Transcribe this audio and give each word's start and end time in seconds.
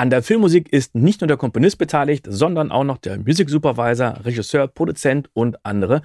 An 0.00 0.08
der 0.08 0.22
Filmmusik 0.22 0.72
ist 0.72 0.94
nicht 0.94 1.20
nur 1.20 1.28
der 1.28 1.36
Komponist 1.36 1.76
beteiligt, 1.76 2.26
sondern 2.26 2.72
auch 2.72 2.84
noch 2.84 2.96
der 2.96 3.18
Music 3.18 3.50
Supervisor, 3.50 4.24
Regisseur, 4.24 4.66
Produzent 4.66 5.28
und 5.34 5.62
andere. 5.62 6.00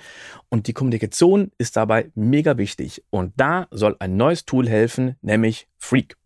Und 0.49 0.67
die 0.67 0.73
Kommunikation 0.73 1.53
ist 1.57 1.78
dabei 1.78 2.12
mega 2.13 2.58
wichtig. 2.58 3.05
Und 3.10 3.31
da 3.38 3.68
soll 3.71 3.96
ein 4.00 4.18
neues 4.18 4.44
Tool 4.44 4.68
helfen, 4.68 5.16
nämlich 5.21 5.70
Freak. 5.78 6.18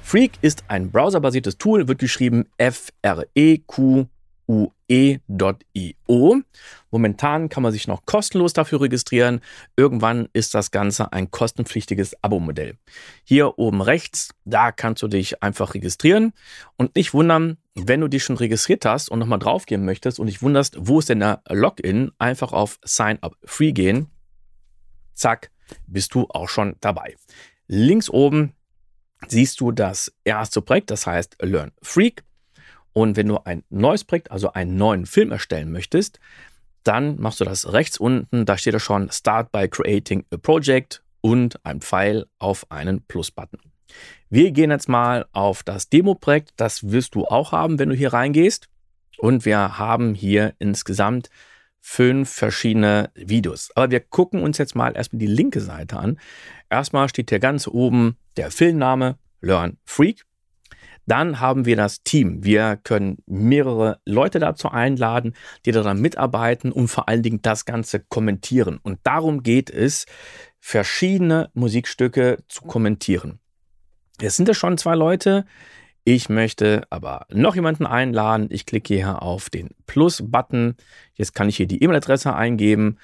Freak 0.00 0.32
ist 0.40 0.64
ein 0.68 0.90
browserbasiertes 0.90 1.58
Tool, 1.58 1.88
wird 1.88 1.98
geschrieben 1.98 2.46
F-R-E-Q 2.56 4.06
ue.io. 4.48 6.42
Momentan 6.90 7.48
kann 7.50 7.62
man 7.62 7.72
sich 7.72 7.86
noch 7.86 8.06
kostenlos 8.06 8.54
dafür 8.54 8.80
registrieren. 8.80 9.40
Irgendwann 9.76 10.28
ist 10.32 10.54
das 10.54 10.70
Ganze 10.70 11.12
ein 11.12 11.30
kostenpflichtiges 11.30 12.16
Abo-Modell. 12.22 12.78
Hier 13.24 13.58
oben 13.58 13.82
rechts, 13.82 14.30
da 14.44 14.72
kannst 14.72 15.02
du 15.02 15.08
dich 15.08 15.42
einfach 15.42 15.74
registrieren 15.74 16.32
und 16.76 16.96
nicht 16.96 17.12
wundern, 17.12 17.58
wenn 17.74 18.00
du 18.00 18.08
dich 18.08 18.24
schon 18.24 18.36
registriert 18.36 18.84
hast 18.86 19.10
und 19.10 19.18
nochmal 19.18 19.38
draufgehen 19.38 19.84
möchtest 19.84 20.18
und 20.18 20.26
dich 20.26 20.42
wunderst, 20.42 20.76
wo 20.80 20.98
ist 20.98 21.10
denn 21.10 21.20
der 21.20 21.42
Login, 21.48 22.10
einfach 22.18 22.52
auf 22.52 22.78
Sign 22.82 23.18
Up 23.20 23.36
Free 23.44 23.72
gehen. 23.72 24.08
Zack, 25.14 25.50
bist 25.86 26.14
du 26.14 26.26
auch 26.30 26.48
schon 26.48 26.76
dabei. 26.80 27.16
Links 27.66 28.08
oben 28.08 28.54
siehst 29.26 29.60
du 29.60 29.72
das 29.72 30.12
erste 30.24 30.62
Projekt, 30.62 30.90
das 30.90 31.06
heißt 31.06 31.36
Learn 31.42 31.72
Freak. 31.82 32.24
Und 32.98 33.16
wenn 33.16 33.28
du 33.28 33.38
ein 33.44 33.62
neues 33.70 34.02
Projekt, 34.02 34.32
also 34.32 34.54
einen 34.54 34.76
neuen 34.76 35.06
Film 35.06 35.30
erstellen 35.30 35.70
möchtest, 35.70 36.18
dann 36.82 37.20
machst 37.20 37.38
du 37.38 37.44
das 37.44 37.72
rechts 37.72 37.96
unten, 37.96 38.44
da 38.44 38.58
steht 38.58 38.72
ja 38.72 38.80
schon 38.80 39.08
Start 39.12 39.52
by 39.52 39.68
Creating 39.68 40.24
a 40.32 40.36
Project 40.36 41.00
und 41.20 41.64
ein 41.64 41.80
Pfeil 41.80 42.26
auf 42.40 42.68
einen 42.72 43.02
Plus-Button. 43.02 43.60
Wir 44.30 44.50
gehen 44.50 44.72
jetzt 44.72 44.88
mal 44.88 45.26
auf 45.30 45.62
das 45.62 45.88
Demo-Projekt, 45.90 46.54
das 46.56 46.90
wirst 46.90 47.14
du 47.14 47.24
auch 47.24 47.52
haben, 47.52 47.78
wenn 47.78 47.90
du 47.90 47.94
hier 47.94 48.12
reingehst. 48.12 48.68
Und 49.16 49.44
wir 49.44 49.78
haben 49.78 50.14
hier 50.14 50.54
insgesamt 50.58 51.30
fünf 51.80 52.28
verschiedene 52.28 53.12
Videos. 53.14 53.70
Aber 53.76 53.92
wir 53.92 54.00
gucken 54.00 54.42
uns 54.42 54.58
jetzt 54.58 54.74
mal 54.74 54.96
erstmal 54.96 55.20
die 55.20 55.26
linke 55.28 55.60
Seite 55.60 56.00
an. 56.00 56.18
Erstmal 56.68 57.08
steht 57.08 57.30
hier 57.30 57.38
ganz 57.38 57.68
oben 57.68 58.16
der 58.36 58.50
Filmname 58.50 59.18
Learn 59.40 59.76
Freak. 59.84 60.24
Dann 61.08 61.40
haben 61.40 61.64
wir 61.64 61.74
das 61.74 62.02
Team. 62.02 62.44
Wir 62.44 62.76
können 62.76 63.16
mehrere 63.26 63.98
Leute 64.04 64.38
dazu 64.38 64.70
einladen, 64.70 65.34
die 65.64 65.72
daran 65.72 66.00
mitarbeiten 66.00 66.70
und 66.70 66.88
vor 66.88 67.08
allen 67.08 67.22
Dingen 67.22 67.40
das 67.40 67.64
Ganze 67.64 68.00
kommentieren. 68.00 68.78
Und 68.82 68.98
darum 69.04 69.42
geht 69.42 69.70
es, 69.70 70.04
verschiedene 70.60 71.50
Musikstücke 71.54 72.44
zu 72.48 72.62
kommentieren. 72.62 73.38
Jetzt 74.20 74.36
sind 74.36 74.50
es 74.50 74.58
schon 74.58 74.76
zwei 74.76 74.94
Leute. 74.94 75.46
Ich 76.04 76.28
möchte 76.28 76.86
aber 76.90 77.26
noch 77.30 77.54
jemanden 77.54 77.86
einladen. 77.86 78.48
Ich 78.50 78.66
klicke 78.66 78.94
hier 78.94 79.22
auf 79.22 79.48
den 79.48 79.70
Plus-Button. 79.86 80.76
Jetzt 81.14 81.34
kann 81.34 81.48
ich 81.48 81.56
hier 81.56 81.66
die 81.66 81.82
E-Mail-Adresse 81.82 82.34
eingeben 82.34 82.98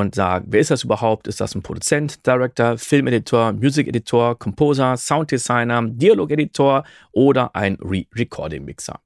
und 0.00 0.14
sagen, 0.14 0.46
wer 0.48 0.60
ist 0.60 0.70
das 0.70 0.84
überhaupt? 0.84 1.28
Ist 1.28 1.40
das 1.40 1.54
ein 1.54 1.62
Produzent, 1.62 2.26
Director, 2.26 2.76
Filmeditor, 2.78 3.52
Music 3.52 3.86
Editor, 3.86 4.36
Composer, 4.38 4.96
Sounddesigner, 4.96 5.82
Dialogeditor 5.88 6.84
oder 7.12 7.54
ein 7.54 7.78
Re-Recording-Mixer? 7.80 8.98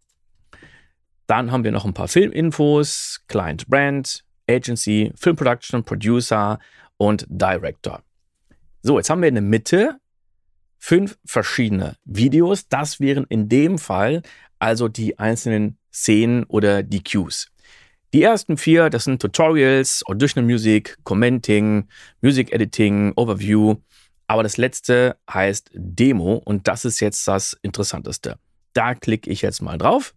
Dann 1.27 1.53
haben 1.53 1.63
wir 1.63 1.73
noch 1.73 1.85
ein 1.85 1.93
paar 1.93 2.09
Filminfos, 2.09 3.21
Client 3.29 3.67
Brand, 3.69 4.25
Agency, 4.49 5.13
Film 5.15 5.37
Production, 5.37 5.85
Producer 5.85 6.59
und 6.97 7.27
Director. 7.29 8.03
So, 8.83 8.97
jetzt 8.97 9.11
haben 9.11 9.21
wir 9.21 9.29
in 9.29 9.35
der 9.35 9.43
Mitte 9.43 10.01
fünf 10.79 11.19
verschiedene 11.27 11.97
Videos. 12.05 12.67
Das 12.69 12.99
wären 12.99 13.27
in 13.29 13.51
dem 13.51 13.79
Fall 13.79 14.23
also 14.59 14.89
die 14.89 15.19
einzelnen 15.19 15.77
Szenen 15.93 16.45
oder 16.45 16.83
die 16.83 17.03
Cues. 17.03 17.49
Die 18.15 18.23
ersten 18.23 18.57
vier, 18.57 18.89
das 18.89 19.05
sind 19.05 19.21
Tutorials, 19.21 20.03
Auditional 20.07 20.47
Music, 20.51 20.97
Commenting, 21.05 21.89
Music 22.23 22.53
Editing, 22.53 23.13
Overview. 23.17 23.77
Aber 24.27 24.43
das 24.43 24.57
letzte 24.57 25.19
heißt 25.31 25.71
Demo 25.75 26.35
und 26.35 26.69
das 26.69 26.85
ist 26.85 27.01
jetzt 27.01 27.27
das 27.29 27.57
Interessanteste. 27.63 28.39
Da 28.73 28.95
klicke 28.95 29.31
ich 29.31 29.43
jetzt 29.43 29.61
mal 29.61 29.79
drauf 29.79 30.15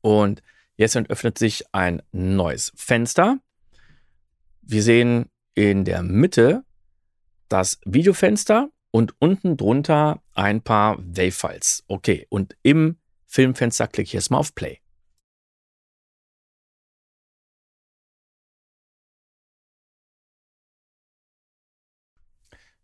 und 0.00 0.42
jetzt 0.76 0.96
öffnet 0.96 1.38
sich 1.38 1.64
ein 1.72 2.02
neues 2.12 2.72
Fenster. 2.76 3.38
Wir 4.62 4.82
sehen 4.82 5.26
in 5.54 5.84
der 5.84 6.02
Mitte 6.02 6.64
das 7.48 7.80
Videofenster 7.84 8.70
und 8.90 9.14
unten 9.20 9.56
drunter 9.56 10.22
ein 10.34 10.62
paar 10.62 10.98
Wave-Files. 10.98 11.84
Okay, 11.88 12.26
und 12.30 12.56
im 12.62 12.98
Filmfenster 13.26 13.88
klicke 13.88 14.08
ich 14.08 14.12
jetzt 14.12 14.30
mal 14.30 14.38
auf 14.38 14.54
Play. 14.54 14.78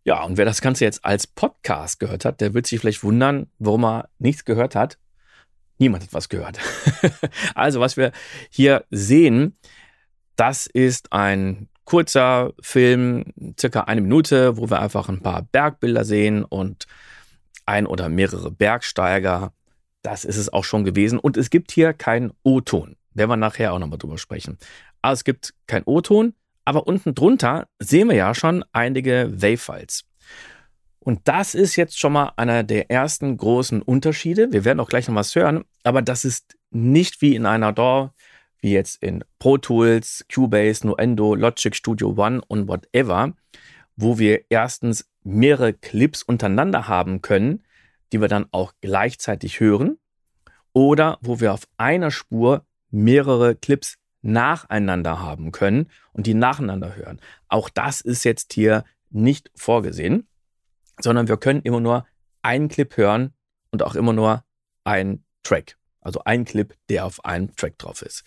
Ja, 0.08 0.22
und 0.22 0.38
wer 0.38 0.46
das 0.46 0.62
Ganze 0.62 0.86
jetzt 0.86 1.04
als 1.04 1.26
Podcast 1.26 2.00
gehört 2.00 2.24
hat, 2.24 2.41
der 2.41 2.54
wird 2.54 2.66
sich 2.66 2.80
vielleicht 2.80 3.04
wundern, 3.04 3.46
warum 3.58 3.84
er 3.84 4.08
nichts 4.19 4.46
gehört 4.46 4.74
hat. 4.74 4.96
Niemand 5.76 6.02
hat 6.02 6.14
was 6.14 6.30
gehört. 6.30 6.58
also, 7.54 7.80
was 7.80 7.98
wir 7.98 8.12
hier 8.48 8.86
sehen, 8.91 9.58
das 10.34 10.66
ist 10.66 11.12
ein 11.12 11.69
kurzer 11.84 12.54
Film, 12.62 13.34
circa 13.60 13.82
eine 13.82 14.00
Minute, 14.00 14.56
wo 14.56 14.70
wir 14.70 14.80
einfach 14.80 15.10
ein 15.10 15.20
paar 15.20 15.42
Bergbilder 15.42 16.06
sehen 16.06 16.42
und 16.42 16.86
ein 17.66 17.84
oder 17.84 18.08
mehrere 18.08 18.50
Bergsteiger. 18.50 19.52
Das 20.00 20.25
ist 20.25 20.38
es 20.38 20.50
auch 20.50 20.64
schon 20.64 20.84
gewesen. 20.84 21.19
Und 21.19 21.36
es 21.36 21.50
gibt 21.50 21.70
hier 21.70 21.92
keinen 21.92 22.32
O-Ton. 22.44 22.96
Werden 23.12 23.28
wir 23.28 23.36
nachher 23.36 23.75
auch 23.75 23.78
nochmal 23.78 23.98
drüber 23.98 24.16
sprechen. 24.16 24.56
Aber 25.02 25.12
es 25.12 25.25
gibt 25.25 25.52
keinen 25.66 25.84
O-Ton, 25.84 26.32
aber 26.69 26.87
unten 26.87 27.15
drunter 27.15 27.67
sehen 27.79 28.11
wir 28.11 28.17
ja 28.17 28.34
schon 28.34 28.62
einige 28.73 29.33
Wave-Files. 29.33 30.05
Und 30.99 31.21
das 31.25 31.55
ist 31.55 31.77
jetzt 31.77 31.99
schon 31.99 32.12
mal 32.12 32.34
einer 32.37 32.62
der 32.62 32.91
ersten 32.91 33.39
großen 33.39 33.81
Unterschiede. 33.81 34.53
Wir 34.53 34.67
werden 34.67 34.79
auch 34.79 34.91
gleich 34.91 35.09
noch 35.09 35.15
was 35.15 35.34
hören, 35.34 35.65
aber 35.83 36.03
das 36.03 36.27
ist 36.27 36.59
nicht 36.71 37.23
wie 37.23 37.34
in 37.34 37.47
einer 37.47 37.73
DAW, 37.73 38.11
wie 38.61 38.73
jetzt 38.73 39.03
in 39.03 39.25
Pro 39.39 39.56
Tools, 39.56 40.27
Cubase, 40.31 40.87
Nuendo, 40.87 41.34
Logic 41.34 41.75
Studio 41.75 42.12
One 42.19 42.43
und 42.49 42.69
whatever, 42.69 43.33
wo 43.97 44.19
wir 44.19 44.43
erstens 44.50 45.09
mehrere 45.25 45.73
Clips 45.73 46.23
untereinander 46.23 46.87
haben 46.87 47.23
können, 47.23 47.62
die 48.12 48.21
wir 48.21 48.29
dann 48.29 48.45
auch 48.50 48.75
gleichzeitig 48.83 49.61
hören, 49.61 49.97
oder 50.75 51.17
wo 51.23 51.41
wir 51.41 51.55
auf 51.55 51.62
einer 51.79 52.11
Spur 52.11 52.67
mehrere 52.91 53.55
Clips 53.55 53.97
nacheinander 54.23 55.21
haben 55.21 55.53
können 55.53 55.91
und 56.12 56.27
die 56.27 56.34
nacheinander 56.34 56.97
hören. 56.97 57.21
Auch 57.49 57.69
das 57.69 58.01
ist 58.01 58.25
jetzt 58.25 58.53
hier 58.53 58.84
nicht 59.11 59.51
vorgesehen, 59.55 60.27
sondern 61.01 61.29
wir 61.29 61.37
können 61.37 61.62
immer 61.62 61.81
nur 61.81 62.06
einen 62.43 62.69
Clip 62.69 62.97
hören 62.97 63.33
und 63.71 63.83
auch 63.83 63.95
immer 63.95 64.12
nur 64.12 64.45
einen 64.84 65.25
Track. 65.43 65.77
Also 66.01 66.21
einen 66.25 66.45
Clip, 66.45 66.75
der 66.89 67.06
auf 67.06 67.25
einem 67.25 67.55
Track 67.56 67.79
drauf 67.79 68.03
ist. 68.03 68.25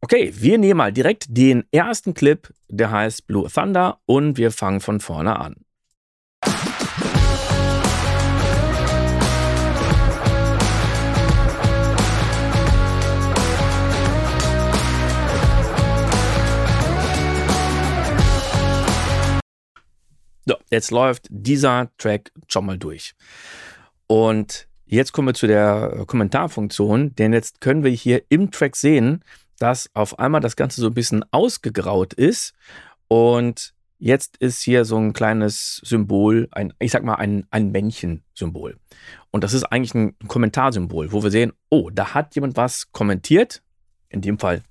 Okay, 0.00 0.32
wir 0.34 0.58
nehmen 0.58 0.78
mal 0.78 0.92
direkt 0.92 1.26
den 1.28 1.64
ersten 1.70 2.12
Clip, 2.12 2.52
der 2.68 2.90
heißt 2.90 3.26
Blue 3.26 3.48
Thunder 3.48 4.00
und 4.06 4.36
wir 4.36 4.50
fangen 4.50 4.80
von 4.80 5.00
vorne 5.00 5.38
an. 5.38 5.56
So, 20.46 20.56
jetzt 20.70 20.90
läuft 20.90 21.26
dieser 21.30 21.90
Track 21.98 22.32
schon 22.48 22.66
mal 22.66 22.78
durch. 22.78 23.14
Und 24.06 24.68
jetzt 24.84 25.12
kommen 25.12 25.28
wir 25.28 25.34
zu 25.34 25.46
der 25.46 25.96
äh, 26.00 26.04
Kommentarfunktion, 26.04 27.14
denn 27.16 27.32
jetzt 27.32 27.60
können 27.60 27.82
wir 27.82 27.90
hier 27.90 28.22
im 28.28 28.50
Track 28.50 28.76
sehen, 28.76 29.24
dass 29.58 29.88
auf 29.94 30.18
einmal 30.18 30.40
das 30.40 30.56
Ganze 30.56 30.80
so 30.80 30.88
ein 30.88 30.94
bisschen 30.94 31.24
ausgegraut 31.30 32.12
ist 32.12 32.52
und 33.08 33.72
jetzt 33.98 34.36
ist 34.38 34.60
hier 34.60 34.84
so 34.84 34.98
ein 34.98 35.12
kleines 35.12 35.80
Symbol, 35.84 36.48
ein, 36.50 36.74
ich 36.78 36.90
sag 36.90 37.04
mal 37.04 37.14
ein, 37.14 37.46
ein 37.50 37.70
Männchen-Symbol. 37.70 38.76
Und 39.30 39.44
das 39.44 39.54
ist 39.54 39.64
eigentlich 39.64 39.94
ein 39.94 40.16
Kommentarsymbol, 40.28 41.12
wo 41.12 41.22
wir 41.22 41.30
sehen, 41.30 41.52
oh, 41.70 41.90
da 41.90 42.12
hat 42.12 42.34
jemand 42.34 42.56
was 42.56 42.92
kommentiert. 42.92 43.62
In 44.10 44.20
dem 44.20 44.38
Fall 44.38 44.62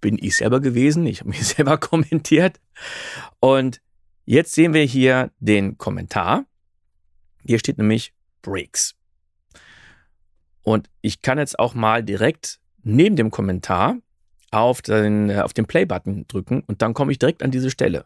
bin 0.00 0.16
ich 0.18 0.36
selber 0.36 0.60
gewesen, 0.60 1.06
ich 1.06 1.20
habe 1.20 1.30
mich 1.30 1.46
selber 1.46 1.76
kommentiert. 1.76 2.60
Und 3.40 3.80
Jetzt 4.30 4.52
sehen 4.52 4.74
wir 4.74 4.82
hier 4.82 5.30
den 5.40 5.78
Kommentar. 5.78 6.44
Hier 7.46 7.58
steht 7.58 7.78
nämlich 7.78 8.12
Breaks. 8.42 8.94
Und 10.60 10.90
ich 11.00 11.22
kann 11.22 11.38
jetzt 11.38 11.58
auch 11.58 11.72
mal 11.72 12.02
direkt 12.02 12.60
neben 12.82 13.16
dem 13.16 13.30
Kommentar 13.30 13.96
auf 14.50 14.82
den, 14.82 15.30
äh, 15.30 15.40
auf 15.40 15.54
den 15.54 15.64
Play-Button 15.64 16.26
drücken 16.28 16.62
und 16.66 16.82
dann 16.82 16.92
komme 16.92 17.10
ich 17.10 17.18
direkt 17.18 17.42
an 17.42 17.50
diese 17.50 17.70
Stelle. 17.70 18.04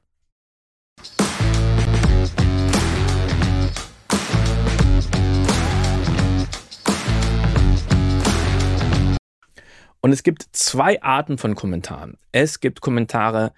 Und 10.00 10.12
es 10.12 10.22
gibt 10.22 10.46
zwei 10.52 11.02
Arten 11.02 11.36
von 11.36 11.56
Kommentaren. 11.56 12.16
Es 12.30 12.60
gibt 12.60 12.80
Kommentare, 12.80 13.52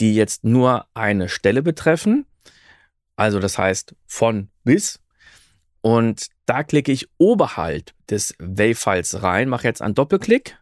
die 0.00 0.14
jetzt 0.14 0.44
nur 0.44 0.86
eine 0.94 1.28
Stelle 1.28 1.62
betreffen. 1.62 2.26
Also 3.16 3.38
das 3.38 3.58
heißt 3.58 3.94
von 4.06 4.48
bis. 4.64 5.00
Und 5.80 6.28
da 6.46 6.64
klicke 6.64 6.92
ich 6.92 7.08
oberhalb 7.18 7.92
des 8.10 8.34
Wave-Files 8.38 9.22
rein, 9.22 9.48
mache 9.48 9.64
jetzt 9.64 9.82
einen 9.82 9.94
Doppelklick 9.94 10.58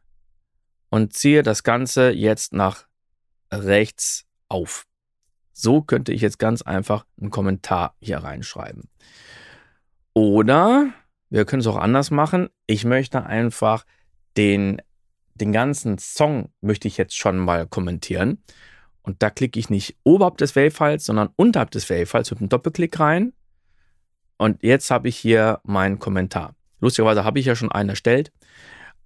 und 0.91 1.15
ziehe 1.15 1.43
das 1.43 1.63
Ganze 1.63 2.11
jetzt 2.11 2.53
nach 2.53 2.87
rechts 3.51 4.27
auf. 4.49 4.87
So 5.53 5.83
könnte 5.83 6.13
ich 6.13 6.21
jetzt 6.21 6.39
ganz 6.39 6.63
einfach 6.63 7.07
einen 7.21 7.31
Kommentar 7.31 7.97
hier 8.01 8.19
reinschreiben. 8.19 8.89
Oder 10.13 10.93
wir 11.31 11.45
können 11.45 11.61
es 11.61 11.67
auch 11.67 11.77
anders 11.77 12.11
machen. 12.11 12.51
Ich 12.67 12.85
möchte 12.85 13.25
einfach 13.25 13.85
den 14.37 14.81
den 15.35 15.53
ganzen 15.53 15.99
Song 15.99 16.51
möchte 16.61 16.89
ich 16.89 16.97
jetzt 16.97 17.17
schon 17.17 17.39
mal 17.39 17.67
kommentieren. 17.67 18.43
Und 19.05 19.23
da 19.23 19.31
klicke 19.31 19.61
ich 19.61 19.71
nicht 19.71 19.97
oberhalb 20.03 20.39
des 20.39 20.57
Wave-Files, 20.57 21.05
sondern 21.05 21.29
unterhalb 21.37 21.71
des 21.71 21.89
Wave-Files 21.89 22.31
mit 22.31 22.41
einem 22.41 22.49
Doppelklick 22.49 22.99
rein. 22.99 23.35
Und 24.39 24.63
jetzt 24.63 24.91
habe 24.91 25.09
ich 25.09 25.17
hier 25.17 25.61
meinen 25.63 25.99
Kommentar. 25.99 26.57
Lustigerweise 26.81 27.23
habe 27.25 27.39
ich 27.39 27.47
ja 27.47 27.55
schon 27.55 27.71
einen 27.71 27.91
erstellt, 27.91 28.33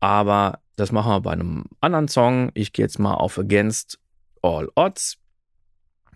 aber 0.00 0.60
das 0.76 0.92
machen 0.92 1.10
wir 1.10 1.20
bei 1.20 1.32
einem 1.32 1.64
anderen 1.80 2.08
Song. 2.08 2.50
Ich 2.54 2.72
gehe 2.72 2.84
jetzt 2.84 2.98
mal 2.98 3.14
auf 3.14 3.38
Against 3.38 3.98
All 4.42 4.70
Odds. 4.76 5.18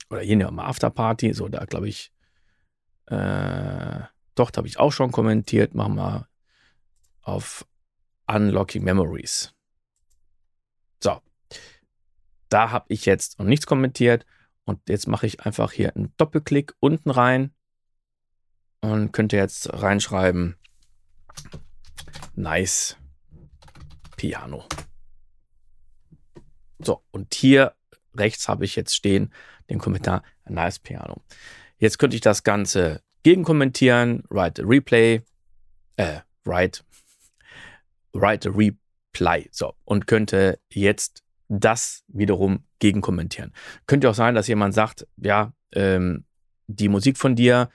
Oder 0.08 0.20
hier 0.20 0.37
nehmen 0.37 0.50
wir 0.50 0.52
mal 0.52 0.67
Afterparty. 0.67 1.32
So, 1.34 1.49
da 1.49 1.64
glaube 1.64 1.88
ich, 1.88 2.12
äh, 3.06 4.00
doch, 4.37 4.50
da 4.50 4.58
habe 4.58 4.69
ich 4.69 4.79
auch 4.79 4.93
schon 4.93 5.11
kommentiert. 5.11 5.75
Machen 5.75 5.96
wir 5.96 6.29
auf 7.23 7.67
Unlocking 8.29 8.84
Memories. 8.84 9.52
Da 12.53 12.71
habe 12.71 12.85
ich 12.89 13.07
jetzt 13.07 13.39
noch 13.39 13.47
nichts 13.47 13.67
kommentiert 13.67 14.27
und 14.65 14.81
jetzt 14.87 15.09
mache 15.09 15.27
ich 15.27 15.41
einfach 15.41 15.73
hier 15.73 15.97
einen 15.97 16.13
Doppelklick 16.19 16.75
unten 16.81 17.09
rein 17.11 17.55
und 18.81 19.13
könnte 19.13 19.39
jetzt 19.39 19.73
reinschreiben, 19.73 20.57
nice 22.35 22.99
Piano. 24.19 24.67
So, 26.79 27.03
und 27.11 27.33
hier 27.33 27.75
rechts 28.15 28.49
habe 28.49 28.67
ich 28.67 28.77
jetzt 28.77 28.95
stehen 28.95 29.33
den 29.71 29.79
Kommentar 29.79 30.23
nice 30.45 30.79
Piano. 30.79 31.23
Jetzt 31.79 31.99
könnte 31.99 32.17
ich 32.17 32.21
das 32.21 32.43
Ganze 32.43 33.03
gegenkommentieren, 33.23 34.25
write 34.29 34.63
a 34.63 34.67
replay, 34.67 35.23
äh, 35.97 36.21
write, 36.45 36.83
write 38.13 38.51
a 38.51 38.53
replay 38.53 38.83
Play. 39.13 39.49
So, 39.53 39.75
und 39.85 40.07
könnte 40.07 40.59
jetzt 40.71 41.22
das 41.61 42.05
wiederum 42.09 42.65
gegenkommentieren. 42.79 43.53
Könnte 43.87 44.09
auch 44.09 44.15
sein, 44.15 44.35
dass 44.35 44.49
jemand 44.49 44.75
sagt, 44.75 45.07
ja, 45.17 45.53
ähm, 45.73 46.25
die 46.67 46.89
Musik 46.89 47.19
von 47.19 47.37
dir, 47.37 47.69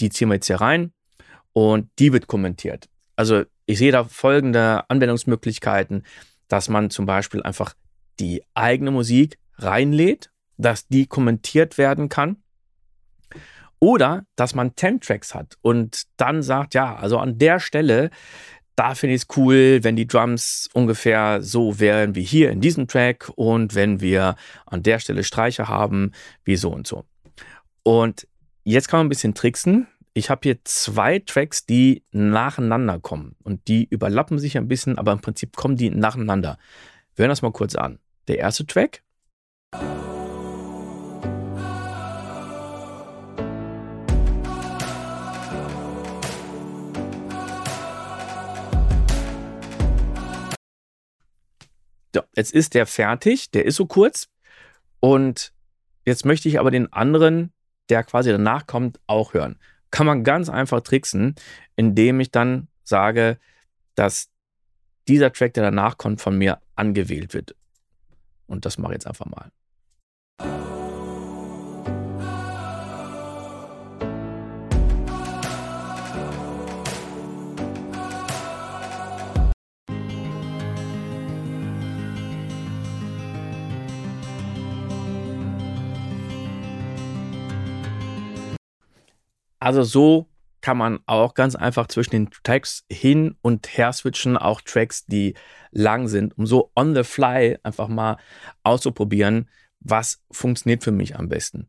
die 0.00 0.08
ziehen 0.08 0.28
wir 0.28 0.36
jetzt 0.36 0.46
hier 0.46 0.60
rein 0.60 0.92
und 1.52 1.90
die 1.98 2.12
wird 2.12 2.26
kommentiert. 2.26 2.88
Also 3.16 3.44
ich 3.66 3.78
sehe 3.78 3.92
da 3.92 4.04
folgende 4.04 4.88
Anwendungsmöglichkeiten, 4.88 6.04
dass 6.48 6.68
man 6.68 6.90
zum 6.90 7.06
Beispiel 7.06 7.42
einfach 7.42 7.74
die 8.18 8.42
eigene 8.54 8.90
Musik 8.90 9.38
reinlädt, 9.56 10.30
dass 10.56 10.88
die 10.88 11.06
kommentiert 11.06 11.78
werden 11.78 12.08
kann. 12.08 12.42
Oder 13.78 14.26
dass 14.36 14.54
man 14.54 14.76
10 14.76 15.00
Tracks 15.00 15.34
hat 15.34 15.56
und 15.62 16.04
dann 16.16 16.42
sagt, 16.42 16.74
ja, 16.74 16.96
also 16.96 17.18
an 17.18 17.38
der 17.38 17.60
Stelle, 17.60 18.10
da 18.80 18.94
finde 18.94 19.14
ich 19.14 19.22
es 19.24 19.36
cool, 19.36 19.80
wenn 19.82 19.94
die 19.94 20.06
Drums 20.06 20.66
ungefähr 20.72 21.42
so 21.42 21.78
wären 21.80 22.14
wie 22.14 22.22
hier 22.22 22.50
in 22.50 22.62
diesem 22.62 22.88
Track 22.88 23.30
und 23.36 23.74
wenn 23.74 24.00
wir 24.00 24.36
an 24.64 24.82
der 24.82 24.98
Stelle 25.00 25.22
Streicher 25.22 25.68
haben, 25.68 26.12
wie 26.44 26.56
so 26.56 26.70
und 26.70 26.86
so. 26.86 27.04
Und 27.82 28.26
jetzt 28.64 28.88
kann 28.88 29.00
man 29.00 29.06
ein 29.06 29.10
bisschen 29.10 29.34
tricksen. 29.34 29.86
Ich 30.14 30.30
habe 30.30 30.40
hier 30.44 30.64
zwei 30.64 31.18
Tracks, 31.18 31.66
die 31.66 32.04
nacheinander 32.10 32.98
kommen 33.00 33.36
und 33.42 33.68
die 33.68 33.84
überlappen 33.84 34.38
sich 34.38 34.56
ein 34.56 34.66
bisschen, 34.66 34.96
aber 34.96 35.12
im 35.12 35.20
Prinzip 35.20 35.56
kommen 35.56 35.76
die 35.76 35.90
nacheinander. 35.90 36.56
Wir 37.16 37.24
hören 37.24 37.30
das 37.32 37.42
mal 37.42 37.52
kurz 37.52 37.74
an. 37.74 37.98
Der 38.28 38.38
erste 38.38 38.64
Track. 38.64 39.02
Jetzt 52.36 52.52
ist 52.52 52.74
der 52.74 52.86
fertig, 52.86 53.50
der 53.50 53.64
ist 53.64 53.76
so 53.76 53.86
kurz. 53.86 54.28
Und 55.00 55.52
jetzt 56.04 56.24
möchte 56.24 56.48
ich 56.48 56.58
aber 56.58 56.70
den 56.70 56.92
anderen, 56.92 57.52
der 57.88 58.04
quasi 58.04 58.30
danach 58.30 58.66
kommt, 58.66 59.00
auch 59.06 59.34
hören. 59.34 59.58
Kann 59.90 60.06
man 60.06 60.24
ganz 60.24 60.48
einfach 60.48 60.80
tricksen, 60.80 61.34
indem 61.76 62.20
ich 62.20 62.30
dann 62.30 62.68
sage, 62.84 63.38
dass 63.94 64.30
dieser 65.08 65.32
Track, 65.32 65.54
der 65.54 65.64
danach 65.64 65.98
kommt, 65.98 66.20
von 66.20 66.36
mir 66.36 66.60
angewählt 66.76 67.34
wird. 67.34 67.56
Und 68.46 68.64
das 68.64 68.78
mache 68.78 68.92
ich 68.92 68.96
jetzt 68.96 69.06
einfach 69.06 69.26
mal. 69.26 69.50
Also 89.60 89.82
so 89.82 90.26
kann 90.60 90.76
man 90.76 91.00
auch 91.06 91.34
ganz 91.34 91.54
einfach 91.54 91.86
zwischen 91.86 92.10
den 92.10 92.30
Tracks 92.42 92.84
hin 92.90 93.36
und 93.40 93.78
her 93.78 93.92
switchen, 93.92 94.36
auch 94.36 94.60
Tracks, 94.60 95.06
die 95.06 95.34
lang 95.70 96.08
sind, 96.08 96.36
um 96.36 96.46
so 96.46 96.70
on 96.76 96.94
the 96.94 97.04
fly 97.04 97.58
einfach 97.62 97.88
mal 97.88 98.16
auszuprobieren, 98.62 99.48
was 99.80 100.22
funktioniert 100.30 100.82
für 100.82 100.92
mich 100.92 101.16
am 101.16 101.28
besten. 101.28 101.68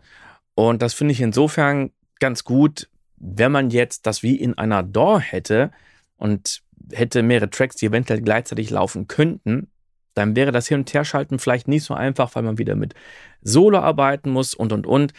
Und 0.55 0.81
das 0.81 0.93
finde 0.93 1.13
ich 1.13 1.21
insofern 1.21 1.91
ganz 2.19 2.43
gut, 2.43 2.89
wenn 3.15 3.51
man 3.51 3.69
jetzt 3.69 4.07
das 4.07 4.23
wie 4.23 4.35
in 4.35 4.57
einer 4.57 4.83
DAW 4.83 5.19
hätte 5.21 5.71
und 6.17 6.63
hätte 6.91 7.23
mehrere 7.23 7.49
Tracks, 7.49 7.75
die 7.75 7.85
eventuell 7.85 8.21
gleichzeitig 8.21 8.69
laufen 8.69 9.07
könnten, 9.07 9.71
dann 10.13 10.35
wäre 10.35 10.51
das 10.51 10.67
Hin- 10.67 10.79
und 10.79 10.93
Herschalten 10.93 11.39
vielleicht 11.39 11.67
nicht 11.67 11.83
so 11.83 11.93
einfach, 11.93 12.35
weil 12.35 12.43
man 12.43 12.57
wieder 12.57 12.75
mit 12.75 12.95
Solo 13.41 13.79
arbeiten 13.79 14.31
muss 14.31 14.53
und 14.53 14.73
und 14.73 14.85
und. 14.85 15.13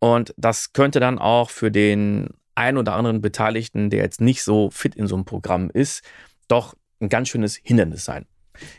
Und 0.00 0.34
das 0.38 0.72
könnte 0.72 0.98
dann 0.98 1.18
auch 1.18 1.50
für 1.50 1.70
den 1.70 2.30
ein 2.54 2.78
oder 2.78 2.94
anderen 2.94 3.20
Beteiligten, 3.20 3.90
der 3.90 4.02
jetzt 4.02 4.20
nicht 4.20 4.42
so 4.42 4.70
fit 4.70 4.94
in 4.94 5.06
so 5.06 5.14
einem 5.14 5.26
Programm 5.26 5.70
ist, 5.70 6.02
doch 6.48 6.74
ein 7.00 7.10
ganz 7.10 7.28
schönes 7.28 7.56
Hindernis 7.62 8.04
sein. 8.04 8.26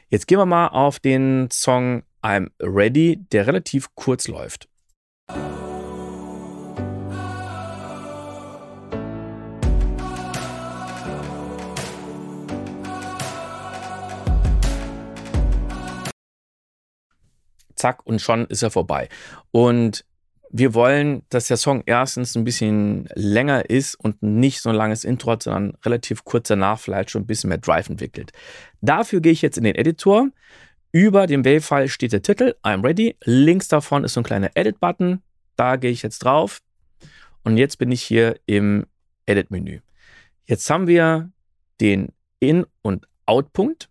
Jetzt 0.10 0.28
gehen 0.28 0.40
wir 0.40 0.46
mal 0.48 0.68
auf 0.68 1.00
den 1.00 1.48
Song 1.52 2.04
I'm 2.24 2.50
Ready, 2.60 3.20
der 3.32 3.48
relativ 3.48 3.94
kurz 3.96 4.28
läuft. 4.28 4.68
Zack, 17.76 18.06
und 18.06 18.22
schon 18.22 18.46
ist 18.46 18.62
er 18.62 18.70
vorbei. 18.70 19.08
Und 19.52 20.06
wir 20.54 20.74
wollen, 20.74 21.24
dass 21.30 21.48
der 21.48 21.58
Song 21.58 21.84
erstens 21.86 22.36
ein 22.36 22.44
bisschen 22.44 23.08
länger 23.16 23.70
ist 23.70 23.96
und 23.96 24.22
nicht 24.22 24.62
so 24.62 24.70
ein 24.70 24.76
langes 24.76 25.06
Intro 25.06 25.32
hat, 25.32 25.44
sondern 25.44 25.78
relativ 25.86 26.26
kurz 26.26 26.50
danach 26.50 26.80
vielleicht 26.80 27.12
schon 27.12 27.24
ein 27.24 27.28
bisschen 27.28 27.50
mehr 27.50 27.58
Drive 27.58 27.90
entwickelt. 27.90 28.32
Dafür 28.82 29.22
gehe 29.22 29.32
ich 29.32 29.42
jetzt 29.42 29.58
in 29.58 29.64
den 29.64 29.76
Editor. 29.76 30.28
Über 30.92 31.26
dem 31.26 31.46
Wave-File 31.46 31.88
steht 31.88 32.12
der 32.12 32.22
Titel, 32.22 32.56
I'm 32.64 32.84
ready. 32.84 33.16
Links 33.24 33.70
davon 33.70 34.04
ist 34.04 34.14
so 34.14 34.20
ein 34.20 34.26
kleiner 34.26 34.52
Edit-Button. 34.56 35.22
Da 35.56 35.78
gehe 35.78 35.92
ich 35.92 36.02
jetzt 36.02 36.20
drauf. 36.20 36.60
Und 37.44 37.58
jetzt 37.58 37.78
bin 37.78 37.92
ich 37.92 38.02
hier 38.02 38.36
im 38.46 38.86
Edit-Menü. 39.26 39.80
Jetzt 40.46 40.70
haben 40.70 40.88
wir 40.88 41.32
den 41.80 42.10
In- 42.40 42.66
und 42.82 43.08
Out-Punkt. 43.26 43.88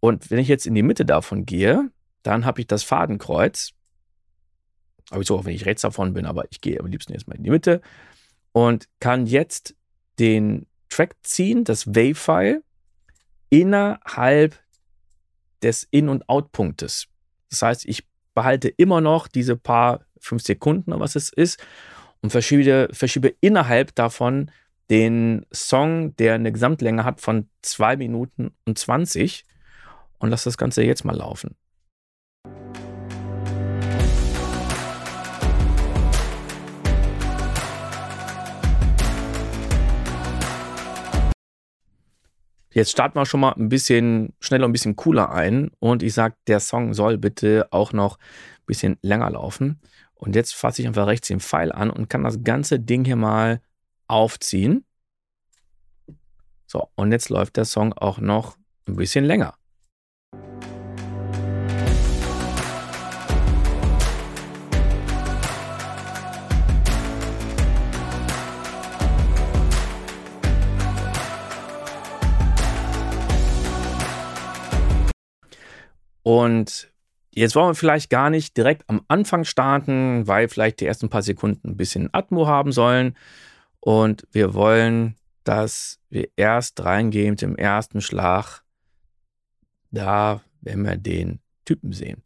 Und 0.00 0.30
wenn 0.30 0.38
ich 0.38 0.48
jetzt 0.48 0.66
in 0.66 0.74
die 0.74 0.82
Mitte 0.82 1.04
davon 1.04 1.44
gehe, 1.44 1.90
dann 2.22 2.46
habe 2.46 2.62
ich 2.62 2.66
das 2.66 2.82
Fadenkreuz 2.82 3.74
habe 5.12 5.22
ich 5.22 5.28
so, 5.28 5.38
auch 5.38 5.44
wenn 5.44 5.54
ich 5.54 5.66
rechts 5.66 5.82
davon 5.82 6.14
bin, 6.14 6.26
aber 6.26 6.44
ich 6.50 6.60
gehe 6.60 6.80
am 6.80 6.86
liebsten 6.86 7.12
erstmal 7.12 7.36
in 7.36 7.44
die 7.44 7.50
Mitte 7.50 7.80
und 8.52 8.88
kann 9.00 9.26
jetzt 9.26 9.74
den 10.18 10.66
Track 10.88 11.16
ziehen, 11.22 11.64
das 11.64 11.86
Wave-File, 11.86 12.62
innerhalb 13.50 14.58
des 15.62 15.86
In- 15.90 16.08
und 16.08 16.28
Out-Punktes. 16.28 17.06
Das 17.50 17.62
heißt, 17.62 17.84
ich 17.86 18.06
behalte 18.34 18.68
immer 18.68 19.00
noch 19.00 19.28
diese 19.28 19.56
paar 19.56 20.00
fünf 20.18 20.42
Sekunden, 20.42 20.98
was 20.98 21.16
es 21.16 21.30
ist, 21.30 21.62
und 22.20 22.30
verschiebe, 22.30 22.88
verschiebe 22.92 23.34
innerhalb 23.40 23.94
davon 23.94 24.50
den 24.90 25.46
Song, 25.52 26.14
der 26.16 26.34
eine 26.34 26.52
Gesamtlänge 26.52 27.04
hat 27.04 27.20
von 27.20 27.48
zwei 27.62 27.96
Minuten 27.96 28.52
und 28.64 28.78
20 28.78 29.44
und 30.18 30.30
lasse 30.30 30.44
das 30.44 30.58
Ganze 30.58 30.82
jetzt 30.82 31.04
mal 31.04 31.16
laufen. 31.16 31.56
Jetzt 42.72 42.90
starten 42.90 43.18
wir 43.18 43.26
schon 43.26 43.40
mal 43.40 43.52
ein 43.52 43.68
bisschen 43.68 44.32
schneller, 44.40 44.66
ein 44.66 44.72
bisschen 44.72 44.96
cooler 44.96 45.30
ein. 45.30 45.70
Und 45.78 46.02
ich 46.02 46.14
sage, 46.14 46.36
der 46.46 46.60
Song 46.60 46.94
soll 46.94 47.18
bitte 47.18 47.68
auch 47.70 47.92
noch 47.92 48.18
ein 48.18 48.66
bisschen 48.66 48.98
länger 49.02 49.30
laufen. 49.30 49.80
Und 50.14 50.36
jetzt 50.36 50.54
fasse 50.54 50.80
ich 50.80 50.88
einfach 50.88 51.06
rechts 51.06 51.28
den 51.28 51.40
Pfeil 51.40 51.72
an 51.72 51.90
und 51.90 52.08
kann 52.08 52.24
das 52.24 52.42
ganze 52.44 52.80
Ding 52.80 53.04
hier 53.04 53.16
mal 53.16 53.60
aufziehen. 54.06 54.84
So, 56.66 56.88
und 56.94 57.12
jetzt 57.12 57.28
läuft 57.28 57.56
der 57.56 57.66
Song 57.66 57.92
auch 57.92 58.18
noch 58.18 58.56
ein 58.88 58.96
bisschen 58.96 59.24
länger. 59.24 59.54
Und 76.22 76.92
jetzt 77.30 77.54
wollen 77.54 77.70
wir 77.70 77.74
vielleicht 77.74 78.10
gar 78.10 78.30
nicht 78.30 78.56
direkt 78.56 78.88
am 78.88 79.02
Anfang 79.08 79.44
starten, 79.44 80.26
weil 80.26 80.48
vielleicht 80.48 80.80
die 80.80 80.86
ersten 80.86 81.08
paar 81.08 81.22
Sekunden 81.22 81.70
ein 81.70 81.76
bisschen 81.76 82.08
Atmo 82.12 82.46
haben 82.46 82.72
sollen. 82.72 83.16
Und 83.80 84.26
wir 84.30 84.54
wollen, 84.54 85.16
dass 85.44 85.98
wir 86.08 86.28
erst 86.36 86.84
reingehen 86.84 87.30
mit 87.30 87.42
dem 87.42 87.56
ersten 87.56 88.00
Schlag. 88.00 88.62
Da 89.90 90.40
werden 90.60 90.84
wir 90.84 90.96
den 90.96 91.40
Typen 91.64 91.92
sehen. 91.92 92.22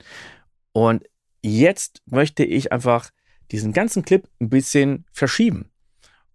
Und 0.72 1.04
jetzt 1.42 2.02
möchte 2.06 2.44
ich 2.44 2.72
einfach 2.72 3.10
diesen 3.50 3.72
ganzen 3.72 4.04
Clip 4.04 4.28
ein 4.40 4.50
bisschen 4.50 5.06
verschieben. 5.12 5.70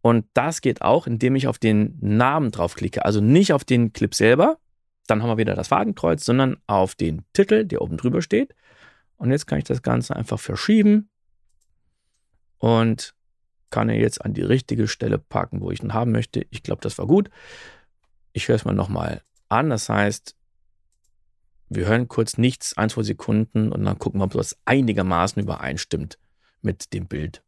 Und 0.02 0.26
das 0.34 0.62
geht 0.62 0.82
auch, 0.82 1.06
indem 1.06 1.36
ich 1.36 1.48
auf 1.48 1.60
den 1.60 1.98
Namen 2.02 2.52
draufklicke. 2.52 3.06
Also 3.06 3.22
nicht 3.22 3.54
auf 3.54 3.64
den 3.64 3.94
Clip 3.94 4.16
selber, 4.16 4.58
dann 5.12 5.22
haben 5.22 5.30
wir 5.30 5.38
wieder 5.38 5.56
das 5.56 5.68
Fadenkreuz, 5.68 6.24
sondern 6.24 6.58
auf 6.68 6.96
den 6.96 7.26
Titel, 7.34 7.66
der 7.66 7.82
oben 7.82 7.98
drüber 7.98 8.22
steht. 8.22 8.56
Und 9.18 9.30
jetzt 9.30 9.46
kann 9.46 9.58
ich 9.58 9.66
das 9.66 9.82
Ganze 9.82 10.16
einfach 10.16 10.40
verschieben 10.40 11.10
und 12.60 13.14
kann 13.70 13.90
ihn 13.90 14.00
jetzt 14.00 14.24
an 14.24 14.34
die 14.34 14.42
richtige 14.42 14.88
Stelle 14.88 15.18
packen, 15.18 15.60
wo 15.60 15.70
ich 15.70 15.84
ihn 15.84 15.94
haben 15.94 16.14
möchte. 16.14 16.46
Ich 16.50 16.64
glaube, 16.64 16.82
das 16.82 16.98
war 16.98 17.08
gut. 17.08 17.30
Ich 18.32 18.48
höre 18.48 18.56
es 18.56 18.64
mal 18.64 18.74
nochmal 18.74 19.22
an. 19.50 19.70
Das 19.70 19.90
heißt, 19.90 20.36
wir 21.68 21.88
hören 21.88 22.08
kurz 22.08 22.38
nichts, 22.38 22.78
ein, 22.78 22.90
zwei 22.90 23.04
Sekunden 23.04 23.74
und 23.74 23.84
dann 23.84 24.00
gucken 24.00 24.22
wir, 24.22 24.26
ob 24.26 24.32
das 24.32 24.58
einigermaßen 24.64 25.42
übereinstimmt 25.42 26.18
mit 26.62 26.94
dem 26.94 27.08
Bild. 27.08 27.44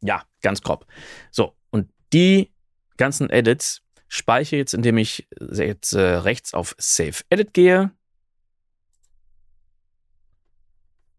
Ja, 0.00 0.24
ganz 0.42 0.62
grob. 0.62 0.86
So, 1.30 1.54
und 1.70 1.90
die 2.12 2.52
ganzen 2.96 3.30
Edits 3.30 3.82
speichere 4.08 4.58
jetzt, 4.58 4.74
indem 4.74 4.98
ich 4.98 5.28
jetzt 5.52 5.92
äh, 5.92 6.00
rechts 6.00 6.54
auf 6.54 6.74
Save 6.78 7.16
Edit 7.30 7.54
gehe. 7.54 7.92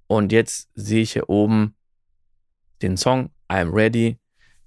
Und 0.08 0.32
jetzt 0.32 0.70
sehe 0.76 1.02
ich 1.02 1.14
hier 1.14 1.30
oben 1.30 1.76
den 2.82 2.98
Song 2.98 3.30
I'm 3.48 3.74
Ready 3.74 4.18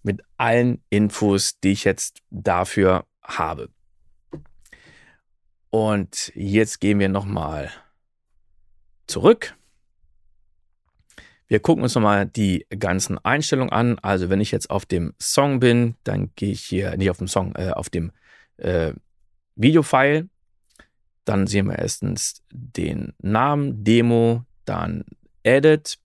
mit 0.03 0.23
allen 0.39 0.83
Infos, 0.91 1.59
die 1.61 1.73
ich 1.73 1.85
jetzt 1.85 2.23
dafür 2.31 3.07
habe. 3.23 3.71
Und 5.71 6.33
jetzt 6.35 6.81
gehen 6.81 6.99
wir 6.99 7.09
nochmal 7.09 7.71
zurück 9.07 9.57
wir 11.55 11.61
gucken 11.61 11.85
uns 11.85 11.95
nochmal 11.95 12.27
die 12.27 12.67
ganzen 12.77 13.17
Einstellungen 13.25 13.73
an. 13.73 13.97
Also 14.01 14.29
wenn 14.29 14.41
ich 14.41 14.51
jetzt 14.51 14.71
auf 14.71 14.87
dem 14.87 15.15
Song 15.21 15.61
bin, 15.61 15.95
dann 16.03 16.33
gehe 16.35 16.51
ich 16.51 16.63
hier, 16.63 16.97
nicht 16.97 17.11
auf 17.11 17.19
dem 17.19 17.29
Song, 17.29 17.55
äh, 17.55 17.71
auf 17.71 17.91
dem 17.91 18.11
äh, 18.57 18.93
Videofile. 19.55 20.29
Dann 21.25 21.47
sehen 21.47 21.69
wir 21.69 21.79
erstens 21.79 22.43
den 22.51 23.13
Namen, 23.23 23.85
Demo, 23.85 24.43
dann 24.65 25.05
Edit. 25.45 26.01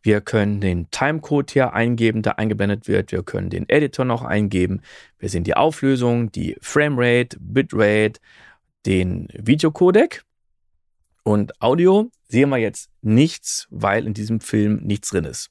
Wir 0.00 0.22
können 0.22 0.62
den 0.62 0.90
Timecode 0.90 1.50
hier 1.50 1.74
eingeben, 1.74 2.22
der 2.22 2.38
eingeblendet 2.38 2.88
wird. 2.88 3.12
Wir 3.12 3.22
können 3.22 3.50
den 3.50 3.68
Editor 3.68 4.06
noch 4.06 4.22
eingeben. 4.22 4.80
Wir 5.18 5.28
sehen 5.28 5.44
die 5.44 5.54
Auflösung, 5.54 6.32
die 6.32 6.56
Framerate, 6.62 7.36
Bitrate, 7.38 8.20
den 8.86 9.28
Videocodec. 9.34 10.24
Und 11.28 11.60
Audio 11.60 12.10
sehen 12.28 12.48
wir 12.48 12.56
jetzt 12.56 12.88
nichts, 13.02 13.66
weil 13.68 14.06
in 14.06 14.14
diesem 14.14 14.40
Film 14.40 14.76
nichts 14.76 15.10
drin 15.10 15.26
ist. 15.26 15.50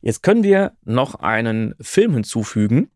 Jetzt 0.00 0.22
können 0.22 0.42
wir 0.42 0.72
noch 0.86 1.16
einen 1.16 1.74
Film 1.82 2.14
hinzufügen. 2.14 2.90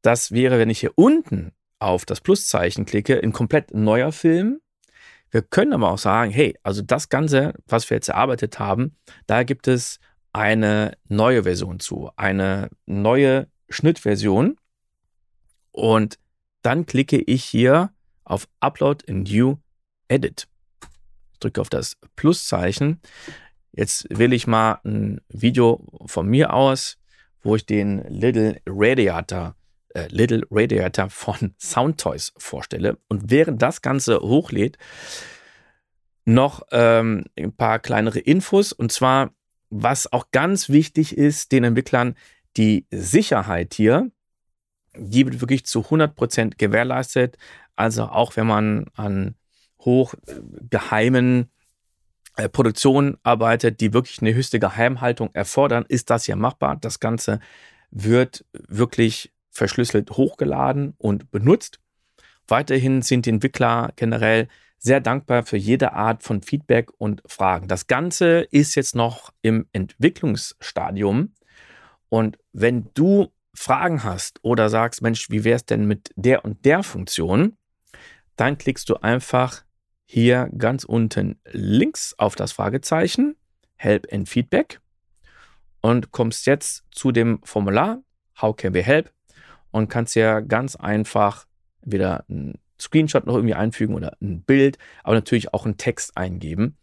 Das 0.00 0.30
wäre, 0.30 0.60
wenn 0.60 0.70
ich 0.70 0.78
hier 0.78 0.92
unten 0.94 1.50
auf 1.80 2.04
das 2.04 2.20
Pluszeichen 2.20 2.84
klicke, 2.84 3.20
ein 3.20 3.32
komplett 3.32 3.74
neuer 3.74 4.12
Film. 4.12 4.60
Wir 5.32 5.42
können 5.42 5.72
aber 5.72 5.90
auch 5.90 5.98
sagen, 5.98 6.30
hey, 6.30 6.56
also 6.62 6.82
das 6.82 7.08
Ganze, 7.08 7.54
was 7.66 7.90
wir 7.90 7.96
jetzt 7.96 8.10
erarbeitet 8.10 8.60
haben, 8.60 8.94
da 9.26 9.42
gibt 9.42 9.66
es 9.66 9.98
eine 10.32 10.96
neue 11.08 11.42
Version 11.42 11.80
zu, 11.80 12.12
eine 12.14 12.70
neue 12.86 13.48
Schnittversion. 13.68 14.56
Und 15.72 16.20
dann 16.62 16.86
klicke 16.86 17.20
ich 17.20 17.42
hier 17.42 17.92
auf 18.22 18.46
Upload 18.60 19.04
in 19.08 19.24
New 19.24 19.56
Edit 20.06 20.46
drücke 21.44 21.60
auf 21.60 21.68
das 21.68 21.96
Pluszeichen. 22.16 23.00
Jetzt 23.72 24.06
wähle 24.10 24.34
ich 24.34 24.46
mal 24.46 24.80
ein 24.84 25.20
Video 25.28 25.84
von 26.06 26.26
mir 26.28 26.52
aus, 26.52 26.96
wo 27.42 27.56
ich 27.56 27.66
den 27.66 28.04
Little 28.08 28.60
Radiator, 28.66 29.56
äh, 29.90 30.06
Little 30.08 30.46
Radiator 30.50 31.10
von 31.10 31.54
Soundtoys 31.58 32.32
vorstelle. 32.38 32.98
Und 33.08 33.30
während 33.30 33.60
das 33.62 33.82
Ganze 33.82 34.20
hochlädt, 34.20 34.78
noch 36.24 36.62
ähm, 36.70 37.26
ein 37.38 37.52
paar 37.52 37.78
kleinere 37.78 38.18
Infos. 38.18 38.72
Und 38.72 38.92
zwar, 38.92 39.34
was 39.68 40.10
auch 40.12 40.30
ganz 40.30 40.70
wichtig 40.70 41.16
ist, 41.16 41.52
den 41.52 41.64
Entwicklern, 41.64 42.14
die 42.56 42.86
Sicherheit 42.90 43.74
hier, 43.74 44.10
die 44.96 45.26
wird 45.26 45.40
wirklich 45.40 45.66
zu 45.66 45.80
100% 45.80 46.56
gewährleistet. 46.56 47.36
Also 47.76 48.04
auch 48.04 48.36
wenn 48.36 48.46
man 48.46 48.86
an 48.94 49.34
hochgeheimen 49.84 51.50
äh, 52.36 52.48
Produktionen 52.48 53.16
arbeitet, 53.22 53.80
die 53.80 53.92
wirklich 53.92 54.20
eine 54.20 54.34
höchste 54.34 54.58
Geheimhaltung 54.58 55.30
erfordern, 55.34 55.84
ist 55.88 56.10
das 56.10 56.26
ja 56.26 56.36
machbar. 56.36 56.76
Das 56.76 57.00
Ganze 57.00 57.40
wird 57.90 58.44
wirklich 58.52 59.32
verschlüsselt 59.50 60.10
hochgeladen 60.12 60.94
und 60.98 61.30
benutzt. 61.30 61.78
Weiterhin 62.48 63.02
sind 63.02 63.26
die 63.26 63.30
Entwickler 63.30 63.92
generell 63.96 64.48
sehr 64.78 65.00
dankbar 65.00 65.44
für 65.44 65.56
jede 65.56 65.92
Art 65.94 66.22
von 66.22 66.42
Feedback 66.42 66.90
und 66.98 67.22
Fragen. 67.26 67.68
Das 67.68 67.86
Ganze 67.86 68.40
ist 68.50 68.74
jetzt 68.74 68.94
noch 68.94 69.32
im 69.40 69.66
Entwicklungsstadium. 69.72 71.32
Und 72.10 72.38
wenn 72.52 72.90
du 72.92 73.32
Fragen 73.54 74.04
hast 74.04 74.40
oder 74.42 74.68
sagst, 74.68 75.00
Mensch, 75.00 75.30
wie 75.30 75.44
wäre 75.44 75.56
es 75.56 75.64
denn 75.64 75.86
mit 75.86 76.12
der 76.16 76.44
und 76.44 76.64
der 76.64 76.82
Funktion, 76.82 77.56
dann 78.36 78.58
klickst 78.58 78.88
du 78.90 78.96
einfach 78.96 79.64
hier 80.14 80.48
ganz 80.56 80.84
unten 80.84 81.40
links 81.50 82.14
auf 82.18 82.36
das 82.36 82.52
Fragezeichen, 82.52 83.34
Help 83.74 84.06
and 84.12 84.28
Feedback 84.28 84.80
und 85.80 86.12
kommst 86.12 86.46
jetzt 86.46 86.84
zu 86.92 87.10
dem 87.10 87.40
Formular 87.42 88.00
How 88.40 88.54
can 88.54 88.74
we 88.74 88.82
help 88.84 89.10
und 89.72 89.88
kannst 89.88 90.14
ja 90.14 90.38
ganz 90.38 90.76
einfach 90.76 91.46
wieder 91.82 92.24
ein 92.28 92.60
Screenshot 92.80 93.26
noch 93.26 93.34
irgendwie 93.34 93.54
einfügen 93.54 93.96
oder 93.96 94.16
ein 94.22 94.42
Bild, 94.42 94.78
aber 95.02 95.16
natürlich 95.16 95.52
auch 95.52 95.64
einen 95.64 95.78
Text 95.78 96.16
eingeben. 96.16 96.76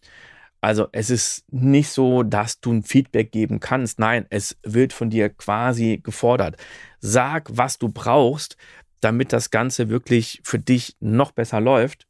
Also 0.60 0.90
es 0.92 1.10
ist 1.10 1.46
nicht 1.54 1.88
so, 1.88 2.24
dass 2.24 2.60
du 2.60 2.74
ein 2.74 2.84
Feedback 2.84 3.32
geben 3.32 3.62
kannst. 3.62 3.98
Nein, 3.98 4.26
es 4.30 4.58
wird 4.64 4.92
von 4.92 5.10
dir 5.10 5.30
quasi 5.30 6.02
gefordert. 6.04 6.58
Sag, 7.00 7.48
was 7.50 7.78
du 7.78 7.88
brauchst, 7.88 8.58
damit 9.00 9.32
das 9.32 9.52
Ganze 9.52 9.88
wirklich 9.88 10.42
für 10.44 10.60
dich 10.60 10.98
noch 11.00 11.32
besser 11.32 11.62
läuft. 11.62 12.08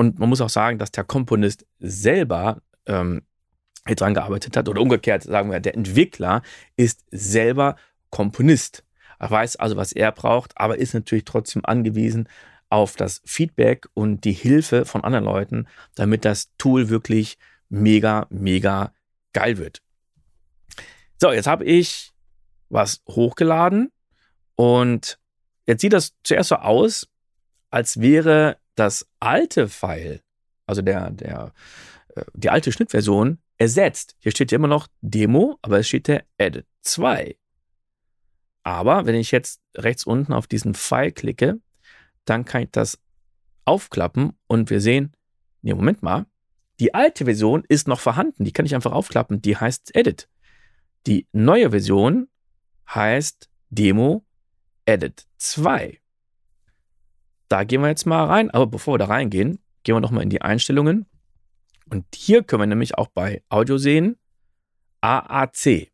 Und 0.00 0.18
man 0.18 0.30
muss 0.30 0.40
auch 0.40 0.48
sagen, 0.48 0.78
dass 0.78 0.92
der 0.92 1.04
Komponist 1.04 1.66
selber 1.78 2.62
ähm, 2.86 3.20
dran 3.84 4.14
gearbeitet 4.14 4.56
hat 4.56 4.66
oder 4.66 4.80
umgekehrt 4.80 5.24
sagen 5.24 5.50
wir, 5.50 5.60
der 5.60 5.74
Entwickler 5.74 6.40
ist 6.74 7.04
selber 7.10 7.76
Komponist. 8.08 8.82
Er 9.18 9.30
weiß 9.30 9.56
also, 9.56 9.76
was 9.76 9.92
er 9.92 10.10
braucht, 10.12 10.56
aber 10.56 10.78
ist 10.78 10.94
natürlich 10.94 11.26
trotzdem 11.26 11.66
angewiesen 11.66 12.30
auf 12.70 12.96
das 12.96 13.20
Feedback 13.26 13.88
und 13.92 14.24
die 14.24 14.32
Hilfe 14.32 14.86
von 14.86 15.04
anderen 15.04 15.26
Leuten, 15.26 15.68
damit 15.96 16.24
das 16.24 16.48
Tool 16.56 16.88
wirklich 16.88 17.36
mega, 17.68 18.26
mega 18.30 18.94
geil 19.34 19.58
wird. 19.58 19.82
So, 21.18 21.30
jetzt 21.30 21.46
habe 21.46 21.66
ich 21.66 22.14
was 22.70 23.02
hochgeladen 23.06 23.92
und 24.54 25.18
jetzt 25.66 25.82
sieht 25.82 25.92
das 25.92 26.14
zuerst 26.22 26.48
so 26.48 26.56
aus, 26.56 27.06
als 27.68 28.00
wäre 28.00 28.56
das 28.80 29.06
alte 29.20 29.68
File, 29.68 30.22
also 30.66 30.82
der, 30.82 31.10
der, 31.10 31.52
äh, 32.16 32.24
die 32.32 32.50
alte 32.50 32.72
Schnittversion, 32.72 33.38
ersetzt. 33.58 34.16
Hier 34.18 34.32
steht 34.32 34.52
ja 34.52 34.56
immer 34.56 34.68
noch 34.68 34.88
Demo, 35.02 35.58
aber 35.60 35.78
es 35.78 35.88
steht 35.88 36.08
der 36.08 36.24
Edit 36.38 36.66
2. 36.80 37.36
Aber 38.62 39.04
wenn 39.04 39.14
ich 39.14 39.30
jetzt 39.30 39.60
rechts 39.76 40.04
unten 40.04 40.32
auf 40.32 40.46
diesen 40.46 40.74
Pfeil 40.74 41.12
klicke, 41.12 41.60
dann 42.24 42.46
kann 42.46 42.62
ich 42.62 42.70
das 42.70 42.98
aufklappen 43.66 44.32
und 44.46 44.70
wir 44.70 44.80
sehen, 44.80 45.14
nee, 45.60 45.74
Moment 45.74 46.02
mal, 46.02 46.26
die 46.78 46.94
alte 46.94 47.26
Version 47.26 47.64
ist 47.68 47.86
noch 47.86 48.00
vorhanden, 48.00 48.44
die 48.44 48.52
kann 48.52 48.64
ich 48.64 48.74
einfach 48.74 48.92
aufklappen, 48.92 49.42
die 49.42 49.56
heißt 49.56 49.94
Edit. 49.94 50.28
Die 51.06 51.26
neue 51.32 51.70
Version 51.70 52.28
heißt 52.88 53.50
Demo 53.68 54.24
Edit 54.86 55.26
2. 55.36 56.00
Da 57.50 57.64
gehen 57.64 57.80
wir 57.80 57.88
jetzt 57.88 58.06
mal 58.06 58.26
rein, 58.26 58.48
aber 58.50 58.68
bevor 58.68 58.94
wir 58.94 58.98
da 58.98 59.06
reingehen, 59.06 59.58
gehen 59.82 59.96
wir 59.96 60.00
nochmal 60.00 60.22
in 60.22 60.30
die 60.30 60.40
Einstellungen. 60.40 61.06
Und 61.90 62.06
hier 62.14 62.44
können 62.44 62.62
wir 62.62 62.66
nämlich 62.68 62.96
auch 62.96 63.08
bei 63.08 63.42
Audio 63.48 63.76
sehen, 63.76 64.16
AAC. 65.00 65.90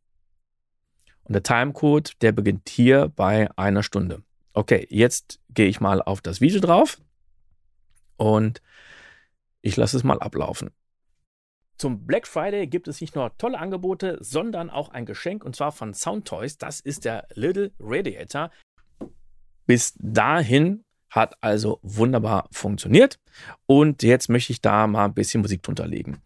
Und 1.25 1.33
der 1.33 1.43
Timecode, 1.43 2.13
der 2.21 2.33
beginnt 2.33 2.69
hier 2.69 3.09
bei 3.09 3.49
einer 3.57 3.83
Stunde. 3.83 4.23
Okay, 4.53 4.87
jetzt 4.91 5.41
gehe 5.49 5.67
ich 5.67 5.81
mal 5.81 6.03
auf 6.03 6.21
das 6.21 6.43
Video 6.43 6.61
drauf 6.61 6.99
und 8.19 8.61
ich 9.63 9.79
lasse 9.79 9.97
es 9.97 10.05
mal 10.05 10.21
ablaufen. 10.21 10.71
Zum 11.79 12.07
Black 12.07 12.27
Friday 12.27 12.67
gibt 12.67 12.87
es 12.87 13.01
nicht 13.01 13.15
nur 13.15 13.35
tolle 13.39 13.59
Angebote, 13.59 14.19
sondern 14.21 14.69
auch 14.69 14.91
ein 14.91 15.07
Geschenk 15.07 15.43
und 15.43 15.57
zwar 15.57 15.73
von 15.73 15.95
Soundtoys. 15.95 16.59
Das 16.59 16.81
ist 16.81 17.07
der 17.07 17.27
Little 17.35 17.73
Radiator. 17.81 18.51
Bis 19.67 19.95
dahin 19.99 20.86
hat 21.11 21.37
also 21.43 21.79
wunderbar 21.83 22.49
funktioniert 22.51 23.19
und 23.67 24.03
jetzt 24.03 24.29
möchte 24.29 24.53
ich 24.53 24.61
da 24.61 24.87
mal 24.87 25.07
ein 25.07 25.15
bisschen 25.15 25.43
Musik 25.43 25.63
drunter 25.63 25.87
legen. 25.87 26.23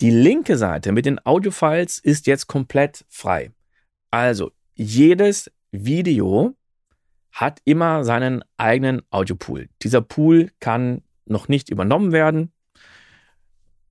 Die 0.00 0.10
linke 0.10 0.56
Seite 0.56 0.92
mit 0.92 1.04
den 1.04 1.24
Audiofiles 1.24 1.98
ist 1.98 2.26
jetzt 2.26 2.46
komplett 2.46 3.04
frei. 3.08 3.52
Also 4.10 4.52
jedes 4.74 5.50
Video 5.72 6.54
hat 7.32 7.60
immer 7.64 8.04
seinen 8.04 8.42
eigenen 8.56 9.02
Audiopool. 9.10 9.68
Dieser 9.82 10.00
Pool 10.00 10.50
kann 10.58 11.02
noch 11.26 11.48
nicht 11.48 11.68
übernommen 11.68 12.12
werden 12.12 12.52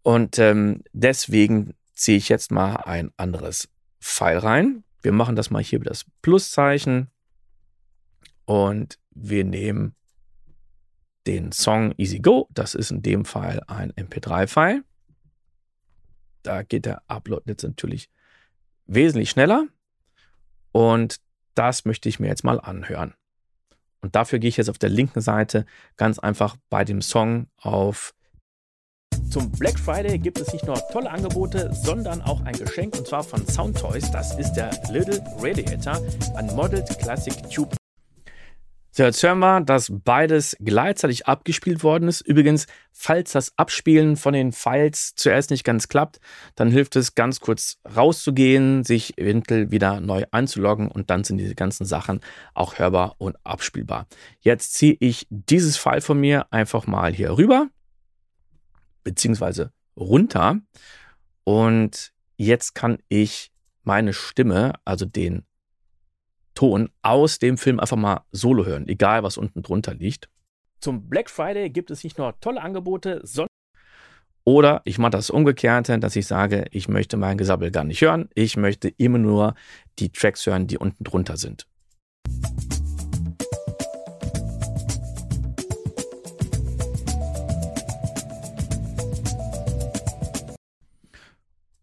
und 0.01 0.39
ähm, 0.39 0.81
deswegen 0.93 1.75
ziehe 1.93 2.17
ich 2.17 2.29
jetzt 2.29 2.51
mal 2.51 2.77
ein 2.77 3.11
anderes 3.17 3.69
File 3.99 4.39
rein. 4.39 4.83
Wir 5.01 5.11
machen 5.11 5.35
das 5.35 5.51
mal 5.51 5.63
hier 5.63 5.77
über 5.77 5.89
das 5.89 6.05
Pluszeichen 6.21 7.07
und 8.49 8.97
wir 9.11 9.43
nehmen 9.43 9.95
den 11.27 11.51
Song 11.51 11.93
Easy 11.97 12.17
Go. 12.17 12.47
Das 12.49 12.73
ist 12.73 12.89
in 12.89 13.03
dem 13.03 13.23
Fall 13.23 13.61
ein 13.67 13.91
MP3-File. 13.91 14.83
Da 16.41 16.63
geht 16.63 16.87
der 16.87 17.03
Upload 17.07 17.43
jetzt 17.45 17.61
natürlich 17.61 18.09
wesentlich 18.87 19.29
schneller. 19.29 19.67
Und 20.71 21.17
das 21.53 21.85
möchte 21.85 22.09
ich 22.09 22.19
mir 22.19 22.25
jetzt 22.25 22.43
mal 22.43 22.59
anhören. 22.59 23.13
Und 24.01 24.15
dafür 24.15 24.39
gehe 24.39 24.49
ich 24.49 24.57
jetzt 24.57 24.71
auf 24.71 24.79
der 24.79 24.89
linken 24.89 25.21
Seite 25.21 25.67
ganz 25.95 26.17
einfach 26.17 26.55
bei 26.71 26.83
dem 26.83 27.03
Song 27.03 27.49
auf. 27.55 28.15
Zum 29.29 29.51
Black 29.51 29.77
Friday 29.77 30.17
gibt 30.17 30.39
es 30.39 30.51
nicht 30.53 30.65
nur 30.65 30.81
tolle 30.91 31.11
Angebote, 31.11 31.71
sondern 31.71 32.23
auch 32.23 32.41
ein 32.41 32.57
Geschenk 32.57 32.97
und 32.97 33.05
zwar 33.05 33.23
von 33.23 33.45
Soundtoys. 33.45 34.09
Das 34.09 34.35
ist 34.39 34.53
der 34.53 34.71
Little 34.89 35.23
Radiator, 35.37 36.01
ein 36.35 36.47
Modeled 36.55 36.97
Classic 36.97 37.35
Tube 37.51 37.78
so, 38.91 39.03
jetzt 39.03 39.21
hören 39.21 39.39
wir, 39.39 39.61
dass 39.61 39.91
beides 39.91 40.57
gleichzeitig 40.59 41.27
abgespielt 41.27 41.83
worden 41.83 42.07
ist. 42.07 42.21
Übrigens, 42.21 42.65
falls 42.91 43.31
das 43.33 43.55
Abspielen 43.55 44.17
von 44.17 44.33
den 44.33 44.51
Files 44.51 45.13
zuerst 45.15 45.51
nicht 45.51 45.63
ganz 45.63 45.89
klappt, 45.89 46.19
dann 46.55 46.71
hilft 46.71 46.95
es 46.95 47.13
ganz 47.13 47.39
kurz 47.39 47.77
rauszugehen, 47.95 48.83
sich 48.83 49.17
eventuell 49.19 49.69
wieder 49.69 50.01
neu 50.01 50.23
einzuloggen 50.31 50.89
und 50.89 51.11
dann 51.11 51.23
sind 51.23 51.37
diese 51.37 51.53
ganzen 51.53 51.85
Sachen 51.85 52.21
auch 52.55 52.79
hörbar 52.79 53.15
und 53.19 53.37
abspielbar. 53.43 54.07
Jetzt 54.39 54.73
ziehe 54.73 54.97
ich 54.99 55.27
dieses 55.29 55.77
File 55.77 56.01
von 56.01 56.19
mir 56.19 56.51
einfach 56.51 56.87
mal 56.87 57.13
hier 57.13 57.37
rüber, 57.37 57.67
beziehungsweise 59.03 59.71
runter 59.95 60.59
und 61.43 62.11
jetzt 62.37 62.73
kann 62.73 62.97
ich 63.07 63.51
meine 63.83 64.13
Stimme, 64.13 64.73
also 64.83 65.05
den 65.05 65.45
Ton 66.55 66.89
aus 67.01 67.39
dem 67.39 67.57
Film 67.57 67.79
einfach 67.79 67.97
mal 67.97 68.21
solo 68.31 68.65
hören, 68.65 68.87
egal 68.87 69.23
was 69.23 69.37
unten 69.37 69.61
drunter 69.61 69.93
liegt. 69.93 70.29
Zum 70.81 71.09
Black 71.09 71.29
Friday 71.29 71.69
gibt 71.69 71.91
es 71.91 72.03
nicht 72.03 72.17
nur 72.17 72.39
tolle 72.39 72.61
Angebote, 72.61 73.21
sondern 73.23 73.49
oder 74.45 74.81
ich 74.83 74.97
mache 74.97 75.11
das 75.11 75.29
Umgekehrte, 75.29 75.99
dass 75.99 76.15
ich 76.15 76.25
sage, 76.25 76.65
ich 76.71 76.87
möchte 76.87 77.17
mein 77.17 77.37
Gesabbel 77.37 77.69
gar 77.69 77.83
nicht 77.83 78.01
hören. 78.01 78.29
Ich 78.33 78.57
möchte 78.57 78.89
immer 78.89 79.19
nur 79.19 79.53
die 79.99 80.11
Tracks 80.11 80.45
hören, 80.47 80.65
die 80.65 80.79
unten 80.79 81.03
drunter 81.03 81.37
sind. 81.37 81.67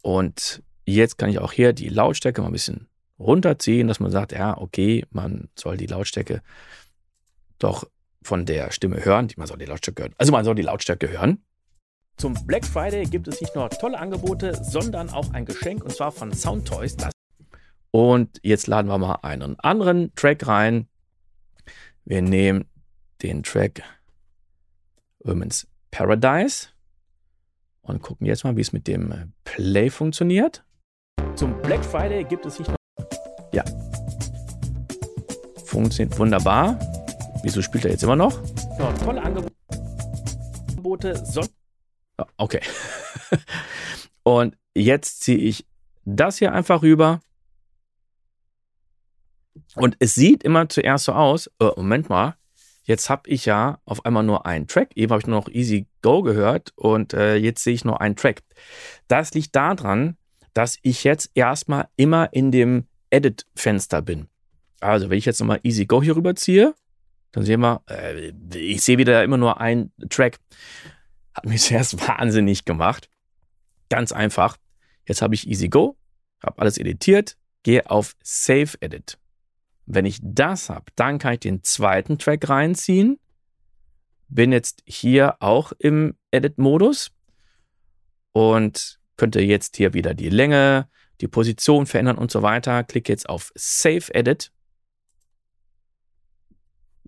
Und 0.03 0.63
jetzt 0.85 1.19
kann 1.19 1.31
ich 1.31 1.39
auch 1.39 1.53
hier 1.53 1.73
die 1.73 1.89
Lautstärke 1.89 2.41
mal 2.41 2.49
ein 2.49 2.53
bisschen 2.53 2.89
runterziehen, 3.19 3.89
dass 3.89 4.01
man 4.01 4.11
sagt, 4.11 4.33
ja, 4.33 4.57
okay, 4.57 5.05
man 5.11 5.49
soll 5.55 5.77
die 5.77 5.87
Lautstärke 5.87 6.43
doch 7.59 7.87
von 8.23 8.45
der 8.45 8.71
Stimme 8.73 9.05
hören. 9.05 9.29
Man 9.37 9.47
soll 9.47 9.59
die 9.59 9.65
Lautstärke 9.65 10.03
hören. 10.03 10.15
Also 10.19 10.33
man 10.33 10.45
soll 10.45 10.55
die 10.55 10.63
Lautstärke 10.63 11.09
hören. 11.09 11.43
Zum 12.17 12.35
Black 12.47 12.65
Friday 12.65 13.05
gibt 13.05 13.29
es 13.29 13.41
nicht 13.41 13.55
nur 13.55 13.69
tolle 13.69 13.99
Angebote, 13.99 14.55
sondern 14.65 15.11
auch 15.11 15.33
ein 15.33 15.45
Geschenk 15.45 15.85
und 15.85 15.93
zwar 15.93 16.13
von 16.13 16.33
Soundtoys. 16.33 16.97
und 17.91 18.41
jetzt 18.43 18.67
laden 18.67 18.89
wir 18.89 18.99
mal 18.99 19.19
einen 19.23 19.59
anderen 19.61 20.15
Track 20.15 20.47
rein. 20.47 20.89
Wir 22.05 22.23
nehmen 22.23 22.65
den 23.23 23.43
Track 23.43 23.83
Women's 25.21 25.67
Paradise 25.91 26.69
und 27.83 28.03
gucken 28.03 28.27
jetzt 28.27 28.45
mal, 28.45 28.57
wie 28.57 28.61
es 28.63 28.73
mit 28.73 28.87
dem 28.87 29.33
Play 29.45 29.91
funktioniert. 29.91 30.65
Zum 31.35 31.61
Black 31.63 31.85
Friday 31.85 32.25
gibt 32.25 32.47
es 32.47 32.59
nicht 32.59 32.69
nur 32.69 32.77
ja. 33.57 33.65
Funktioniert 35.65 36.19
wunderbar. 36.19 36.79
Wieso 37.43 37.63
spielt 37.63 37.85
er 37.87 37.91
jetzt 37.91 38.03
immer 38.03 38.17
noch? 38.17 38.39
Ja, 38.79 38.93
tolle 38.93 39.23
Angebote. 39.23 41.17
Son 41.25 41.47
okay. 42.37 42.61
Und 44.23 44.57
jetzt 44.75 45.21
ziehe 45.21 45.39
ich 45.39 45.67
das 46.05 46.39
hier 46.39 46.53
einfach 46.53 46.83
rüber. 46.83 47.21
Und 49.75 49.97
es 49.99 50.15
sieht 50.15 50.43
immer 50.43 50.69
zuerst 50.69 51.05
so 51.07 51.13
aus, 51.13 51.51
äh, 51.61 51.71
Moment 51.77 52.09
mal, 52.09 52.37
jetzt 52.85 53.09
habe 53.11 53.29
ich 53.29 53.47
ja 53.47 53.79
auf 53.85 54.05
einmal 54.05 54.23
nur 54.23 54.45
einen 54.47 54.67
Track. 54.67 54.91
Eben 54.97 55.13
habe 55.13 55.21
ich 55.21 55.27
nur 55.27 55.41
noch 55.41 55.49
Easy 55.49 55.87
Go 56.03 56.23
gehört 56.23 56.73
und 56.77 57.15
äh, 57.15 57.37
jetzt 57.37 57.63
sehe 57.65 57.75
ich 57.75 57.85
nur 57.85 58.01
einen 58.01 58.17
Track. 58.17 58.43
Das 59.09 59.35
liegt 59.35 59.55
daran, 59.57 60.17
dass 60.55 60.79
ich 60.83 61.05
jetzt 61.05 61.31
erstmal 61.35 61.89
immer 61.97 62.33
in 62.33 62.51
dem 62.51 62.87
Edit-Fenster 63.11 64.03
bin. 64.03 64.29
Also, 64.81 65.11
wenn 65.11 65.19
ich 65.19 65.25
jetzt 65.25 65.41
nochmal 65.41 65.61
Easy 65.63 65.87
Go 65.87 66.03
hier 66.03 66.17
rüberziehe, 66.17 66.75
dann 67.33 67.45
sehen 67.45 67.61
wir, 67.61 67.83
äh, 67.89 68.33
ich 68.55 68.83
sehe 68.83 68.99
wieder 68.99 69.23
immer 69.25 69.37
nur 69.37 69.61
einen 69.61 69.93
Track. 70.09 70.39
Hat 71.35 71.45
mich 71.45 71.63
zuerst 71.63 72.09
wahnsinnig 72.09 72.65
gemacht. 72.65 73.09
Ganz 73.89 74.13
einfach. 74.13 74.57
Jetzt 75.07 75.23
habe 75.23 75.35
ich 75.35 75.47
Easy 75.47 75.69
Go, 75.69 75.97
habe 76.43 76.61
alles 76.61 76.79
editiert, 76.79 77.37
gehe 77.63 77.89
auf 77.91 78.17
Save 78.23 78.73
Edit. 78.81 79.19
Wenn 79.87 80.05
ich 80.05 80.19
das 80.23 80.69
habe, 80.69 80.87
dann 80.97 81.19
kann 81.19 81.35
ich 81.35 81.41
den 81.41 81.63
zweiten 81.63 82.19
Track 82.19 82.49
reinziehen. 82.49 83.21
Bin 84.29 84.51
jetzt 84.51 84.83
hier 84.85 85.37
auch 85.41 85.73
im 85.79 86.17
Edit-Modus 86.33 87.13
und 88.33 88.99
könnte 89.17 89.41
jetzt 89.41 89.77
hier 89.77 89.95
wieder 89.95 90.15
die 90.15 90.29
Länge, 90.29 90.89
die 91.21 91.29
Position 91.29 91.87
verändern 91.87 92.19
und 92.19 92.31
so 92.31 92.43
weiter. 92.43 92.85
Klicke 92.85 93.13
jetzt 93.13 93.29
auf 93.29 93.53
Save 93.55 94.15
Edit. 94.15 94.53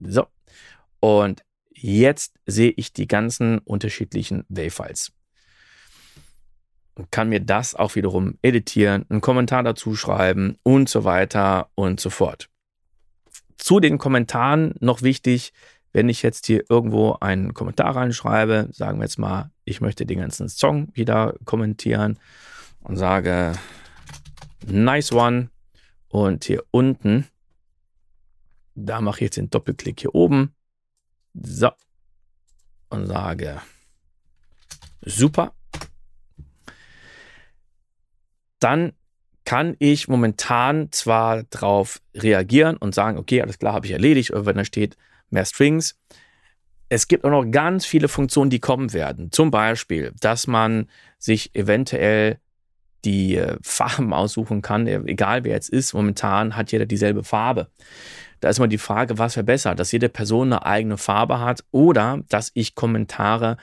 So. 0.01 0.27
Und 1.01 1.45
jetzt 1.73 2.35
sehe 2.47 2.73
ich 2.77 2.93
die 2.93 3.07
ganzen 3.07 3.59
unterschiedlichen 3.59 4.45
Wave-Files. 4.49 5.13
Und 6.95 7.13
kann 7.13 7.29
mir 7.29 7.41
das 7.41 7.77
auch 7.77 7.95
wiederum 7.95 8.39
editieren, 8.43 9.07
einen 9.09 9.21
Kommentar 9.21 9.63
dazu 9.63 9.95
schreiben 9.95 10.57
und 10.65 10.89
so 10.89 11.05
weiter 11.05 11.71
und 11.77 12.01
so 12.01 12.11
fort. 12.11 12.49
zu 13.59 13.81
den 13.81 13.99
Kommentaren 13.99 14.75
noch 14.81 15.03
wichtig, 15.03 15.53
wenn 15.93 16.09
ich 16.09 16.23
jetzt 16.23 16.47
hier 16.47 16.65
irgendwo 16.69 17.17
einen 17.21 17.55
Kommentar 17.55 17.97
reinschreibe, 17.97 18.69
sagen 18.73 18.99
wir 18.99 19.05
jetzt 19.05 19.19
mal, 19.19 19.51
ich 19.65 19.81
möchte 19.81 20.07
den 20.07 20.21
ganzen 20.21 20.49
Song 20.49 20.89
wieder 20.95 21.35
kommentieren 21.45 22.19
und 22.81 22.97
sage 22.97 23.53
nice 24.67 25.13
one 25.13 25.51
und 26.09 26.45
hier 26.45 26.65
unten, 26.71 27.27
da 28.75 29.01
mache 29.01 29.19
ich 29.19 29.23
jetzt 29.23 29.37
den 29.37 29.51
Doppelklick 29.51 30.01
hier 30.01 30.15
oben, 30.15 30.55
so 31.35 31.71
und 32.91 33.07
sage 33.07 33.61
super. 35.01 35.55
Dann 38.59 38.93
kann 39.45 39.77
ich 39.79 40.09
momentan 40.09 40.91
zwar 40.93 41.45
darauf 41.45 42.01
reagieren 42.15 42.77
und 42.77 42.95
sagen, 42.95 43.19
okay, 43.19 43.41
alles 43.41 43.59
klar, 43.59 43.73
habe 43.73 43.87
ich 43.87 43.93
erledigt, 43.93 44.31
oder 44.31 44.47
wenn 44.47 44.57
da 44.57 44.65
steht 44.65 44.97
mehr 45.31 45.45
Strings. 45.45 45.99
Es 46.91 47.09
gibt 47.09 47.25
auch 47.25 47.31
noch 47.31 47.51
ganz 47.51 47.87
viele 47.87 48.09
Funktionen, 48.09 48.51
die 48.51 48.61
kommen 48.61 48.93
werden. 48.93 49.31
Zum 49.31 49.51
Beispiel, 49.51 50.13
dass 50.21 50.47
man 50.47 50.89
sich 51.19 51.55
eventuell 51.55 52.41
die 53.05 53.37
äh, 53.37 53.57
Farben 53.63 54.13
aussuchen 54.13 54.63
kann, 54.63 54.87
egal 54.87 55.45
wer 55.45 55.53
jetzt 55.53 55.71
ist. 55.71 55.95
Momentan 55.95 56.57
hat 56.57 56.73
jeder 56.73 56.87
dieselbe 56.87 57.25
Farbe. 57.25 57.69
Da 58.41 58.49
ist 58.49 58.59
mal 58.59 58.69
die 58.69 58.79
Frage, 58.79 59.19
was 59.19 59.37
wäre 59.37 59.45
besser, 59.45 59.75
dass 59.75 59.93
jede 59.93 60.09
Person 60.09 60.53
eine 60.53 60.65
eigene 60.65 60.97
Farbe 60.97 61.41
hat 61.41 61.65
oder 61.71 62.21
dass 62.29 62.51
ich 62.55 62.75
Kommentare 62.75 63.57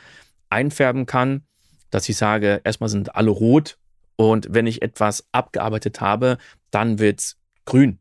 einfärben 0.50 1.06
kann, 1.06 1.44
dass 1.92 2.10
ich 2.10 2.18
sage, 2.18 2.62
erstmal 2.64 2.90
sind 2.90 3.16
alle 3.16 3.32
rot 3.32 3.78
und 4.18 4.48
wenn 4.52 4.68
ich 4.68 4.82
etwas 4.82 5.26
abgearbeitet 5.32 6.02
habe, 6.02 6.38
dann 6.72 7.00
wird 7.00 7.20
es 7.20 7.38
grün. 7.66 8.00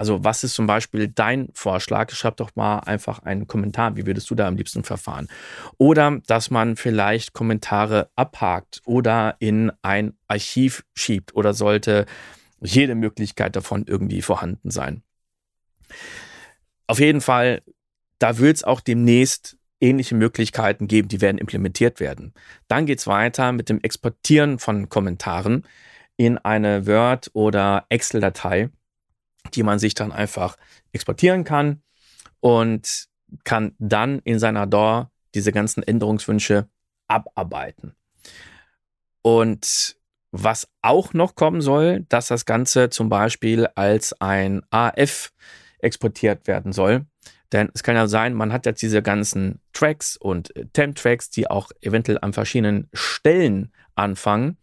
Also 0.00 0.24
was 0.24 0.44
ist 0.44 0.54
zum 0.54 0.66
Beispiel 0.66 1.08
dein 1.08 1.50
Vorschlag? 1.52 2.10
Schreib 2.12 2.38
doch 2.38 2.56
mal 2.56 2.78
einfach 2.78 3.18
einen 3.18 3.46
Kommentar. 3.46 3.96
Wie 3.96 4.06
würdest 4.06 4.30
du 4.30 4.34
da 4.34 4.48
am 4.48 4.56
liebsten 4.56 4.82
verfahren? 4.82 5.28
Oder 5.76 6.22
dass 6.26 6.50
man 6.50 6.76
vielleicht 6.76 7.34
Kommentare 7.34 8.08
abhakt 8.16 8.80
oder 8.86 9.36
in 9.40 9.70
ein 9.82 10.14
Archiv 10.26 10.86
schiebt 10.94 11.34
oder 11.34 11.52
sollte 11.52 12.06
jede 12.62 12.94
Möglichkeit 12.94 13.54
davon 13.56 13.84
irgendwie 13.86 14.22
vorhanden 14.22 14.70
sein. 14.70 15.02
Auf 16.86 16.98
jeden 16.98 17.20
Fall, 17.20 17.60
da 18.18 18.38
wird 18.38 18.56
es 18.56 18.64
auch 18.64 18.80
demnächst 18.80 19.58
ähnliche 19.80 20.14
Möglichkeiten 20.14 20.88
geben, 20.88 21.08
die 21.08 21.20
werden 21.20 21.36
implementiert 21.36 22.00
werden. 22.00 22.32
Dann 22.68 22.86
geht 22.86 23.00
es 23.00 23.06
weiter 23.06 23.52
mit 23.52 23.68
dem 23.68 23.82
Exportieren 23.82 24.58
von 24.58 24.88
Kommentaren 24.88 25.66
in 26.16 26.38
eine 26.38 26.86
Word- 26.86 27.30
oder 27.34 27.84
Excel-Datei, 27.90 28.70
die 29.54 29.62
man 29.62 29.78
sich 29.78 29.94
dann 29.94 30.12
einfach 30.12 30.56
exportieren 30.92 31.44
kann 31.44 31.82
und 32.40 33.08
kann 33.44 33.74
dann 33.78 34.20
in 34.20 34.38
seiner 34.38 34.66
DAW 34.66 35.06
diese 35.34 35.52
ganzen 35.52 35.82
Änderungswünsche 35.82 36.68
abarbeiten. 37.06 37.94
Und 39.22 39.96
was 40.32 40.68
auch 40.82 41.12
noch 41.12 41.34
kommen 41.34 41.60
soll, 41.60 42.06
dass 42.08 42.28
das 42.28 42.46
Ganze 42.46 42.90
zum 42.90 43.08
Beispiel 43.08 43.66
als 43.74 44.12
ein 44.20 44.62
AF 44.70 45.32
exportiert 45.78 46.46
werden 46.46 46.72
soll. 46.72 47.06
Denn 47.52 47.68
es 47.74 47.82
kann 47.82 47.96
ja 47.96 48.06
sein, 48.06 48.34
man 48.34 48.52
hat 48.52 48.64
jetzt 48.64 48.80
diese 48.80 49.02
ganzen 49.02 49.60
Tracks 49.72 50.16
und 50.16 50.54
äh, 50.54 50.66
Temp-Tracks, 50.66 51.30
die 51.30 51.50
auch 51.50 51.70
eventuell 51.80 52.18
an 52.22 52.32
verschiedenen 52.32 52.88
Stellen 52.92 53.72
anfangen. 53.96 54.56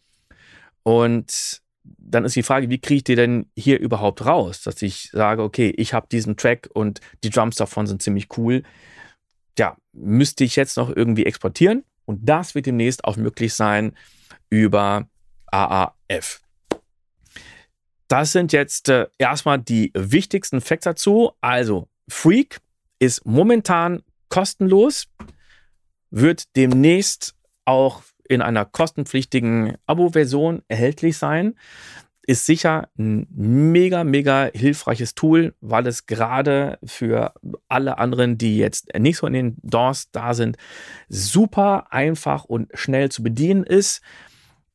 Und 0.84 1.62
dann 1.98 2.26
ist 2.26 2.36
die 2.36 2.44
Frage, 2.44 2.70
wie 2.70 2.80
kriege 2.80 2.98
ich 2.98 3.04
die 3.04 3.16
denn 3.16 3.50
hier 3.56 3.80
überhaupt 3.80 4.26
raus? 4.26 4.62
Dass 4.62 4.82
ich 4.82 5.10
sage, 5.12 5.44
okay, 5.44 5.74
ich 5.78 5.94
habe 5.94 6.08
diesen 6.12 6.38
Track 6.38 6.70
und 6.74 7.02
die 7.24 7.30
Drums 7.30 7.56
davon 7.56 7.88
sind 7.88 8.02
ziemlich 8.02 8.38
cool. 8.38 8.64
Ja, 9.58 9.78
müsste 9.94 10.44
ich 10.44 10.56
jetzt 10.56 10.78
noch 10.78 10.90
irgendwie 10.96 11.26
exportieren. 11.26 11.84
Und 12.06 12.28
das 12.28 12.56
wird 12.56 12.66
demnächst 12.66 13.04
auch 13.04 13.18
möglich 13.18 13.54
sein 13.54 13.94
über 14.50 15.10
AAF. 15.48 16.42
Das 18.08 18.32
sind 18.32 18.54
jetzt 18.54 18.88
äh, 18.90 19.08
erstmal 19.18 19.60
die 19.60 19.92
wichtigsten 19.94 20.62
Facts 20.62 20.86
dazu. 20.86 21.32
Also 21.42 21.90
Freak 22.08 22.60
ist 23.00 23.26
momentan 23.26 24.04
kostenlos, 24.30 25.08
wird 26.10 26.56
demnächst 26.56 27.36
auch 27.66 28.02
in 28.30 28.42
einer 28.42 28.66
kostenpflichtigen 28.66 29.78
Abo-Version 29.86 30.64
erhältlich 30.68 31.18
sein. 31.18 31.56
Ist 32.24 32.46
sicher 32.46 32.90
ein 32.98 33.28
mega, 33.32 34.04
mega 34.04 34.50
hilfreiches 34.54 35.16
Tool, 35.16 35.56
weil 35.62 35.88
es 35.88 36.08
gerade 36.08 36.78
für 36.84 37.34
alle 37.70 37.98
anderen, 38.00 38.38
die 38.38 38.58
jetzt 38.58 38.94
nicht 38.98 39.18
so 39.18 39.28
in 39.28 39.34
den 39.34 39.58
DOS 39.64 40.12
da 40.12 40.34
sind, 40.34 40.58
super 41.08 41.92
einfach 41.94 42.44
und 42.44 42.70
schnell 42.74 43.10
zu 43.10 43.24
bedienen 43.24 43.64
ist. 43.64 44.02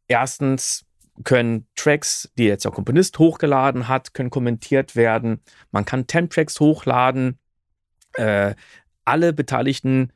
Erstens 0.08 0.86
können 1.24 1.66
Tracks, 1.76 2.32
die 2.38 2.44
jetzt 2.44 2.64
der 2.64 2.72
Komponist 2.72 3.18
hochgeladen 3.18 3.86
hat, 3.86 4.14
können 4.14 4.30
kommentiert 4.30 4.96
werden. 4.96 5.40
Man 5.72 5.84
kann 5.84 6.06
Temp-Tracks 6.06 6.58
hochladen 6.58 7.38
äh, 8.14 8.54
alle 9.04 9.32
Beteiligten, 9.32 10.12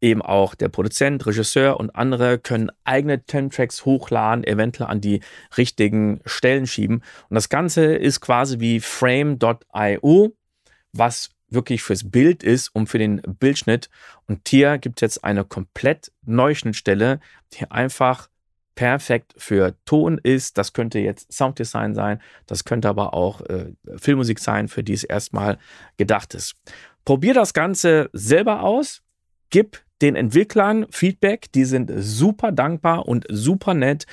eben 0.00 0.22
auch 0.22 0.54
der 0.54 0.68
Produzent, 0.68 1.26
Regisseur 1.26 1.78
und 1.78 1.90
andere, 1.90 2.38
können 2.38 2.70
eigene 2.84 3.24
Temp-Tracks 3.24 3.84
hochladen, 3.84 4.44
eventuell 4.44 4.90
an 4.90 5.00
die 5.00 5.20
richtigen 5.56 6.20
Stellen 6.24 6.66
schieben. 6.66 7.02
Und 7.28 7.34
das 7.34 7.48
Ganze 7.48 7.94
ist 7.94 8.20
quasi 8.20 8.60
wie 8.60 8.80
Frame.io, 8.80 10.36
was 10.92 11.30
wirklich 11.50 11.82
fürs 11.82 12.10
Bild 12.10 12.42
ist 12.42 12.68
und 12.68 12.88
für 12.88 12.98
den 12.98 13.22
Bildschnitt. 13.22 13.88
Und 14.26 14.46
hier 14.48 14.78
gibt 14.78 14.98
es 14.98 15.00
jetzt 15.02 15.24
eine 15.24 15.44
komplett 15.44 16.12
neue 16.24 16.54
Schnittstelle, 16.54 17.20
die 17.54 17.70
einfach 17.70 18.28
perfekt 18.74 19.34
für 19.36 19.74
Ton 19.86 20.18
ist. 20.22 20.56
Das 20.56 20.72
könnte 20.72 21.00
jetzt 21.00 21.32
Sounddesign 21.32 21.94
sein, 21.94 22.22
das 22.46 22.64
könnte 22.64 22.88
aber 22.88 23.12
auch 23.12 23.40
äh, 23.40 23.72
Filmmusik 23.96 24.38
sein, 24.38 24.68
für 24.68 24.84
die 24.84 24.92
es 24.92 25.02
erstmal 25.02 25.58
gedacht 25.96 26.34
ist. 26.34 26.54
Probier 27.04 27.34
das 27.34 27.54
Ganze 27.54 28.08
selber 28.12 28.62
aus, 28.62 29.02
gib 29.50 29.82
den 30.02 30.16
Entwicklern 30.16 30.86
Feedback, 30.90 31.50
die 31.52 31.64
sind 31.64 31.90
super 31.96 32.52
dankbar 32.52 33.06
und 33.08 33.26
super 33.28 33.74
nett. 33.74 34.06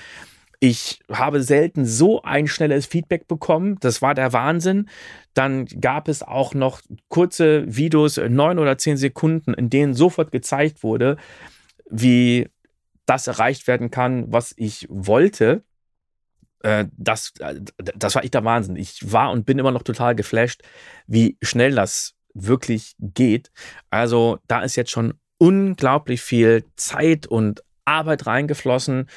Ich 0.60 1.00
habe 1.12 1.44
selten 1.44 1.86
so 1.86 2.24
ein 2.24 2.48
schnelles 2.48 2.86
Feedback 2.86 3.28
bekommen. 3.28 3.78
Das 3.82 4.02
war 4.02 4.16
der 4.16 4.34
Wahnsinn. 4.34 4.90
Dann 5.34 5.66
gab 5.66 6.08
es 6.08 6.24
auch 6.24 6.54
noch 6.54 6.82
kurze 7.08 7.64
Videos, 7.68 8.18
neun 8.18 8.58
oder 8.58 8.78
zehn 8.78 8.98
Sekunden, 8.98 9.54
in 9.54 9.70
denen 9.70 9.94
sofort 9.94 10.32
gezeigt 10.32 10.82
wurde, 10.82 11.18
wie 11.90 12.48
das 13.06 13.28
erreicht 13.28 13.68
werden 13.68 13.92
kann, 13.92 14.32
was 14.32 14.54
ich 14.58 14.88
wollte. 14.90 15.64
Äh, 16.64 16.86
das, 16.98 17.34
äh, 17.40 17.62
das 17.78 18.16
war 18.16 18.24
echt 18.24 18.34
der 18.34 18.46
Wahnsinn. 18.46 18.76
Ich 18.76 19.12
war 19.12 19.32
und 19.32 19.46
bin 19.46 19.60
immer 19.60 19.72
noch 19.72 19.84
total 19.84 20.16
geflasht, 20.16 20.64
wie 21.06 21.38
schnell 21.42 21.76
das 21.76 22.16
wirklich 22.34 22.96
geht. 23.00 23.52
Also 23.92 24.40
da 24.48 24.62
ist 24.62 24.76
jetzt 24.76 24.92
schon 24.92 25.14
unglaublich 25.38 26.22
viel 26.22 26.66
Zeit 26.76 27.28
und 27.28 27.64
Arbeit 27.86 28.26
reingeflossen 28.26 29.08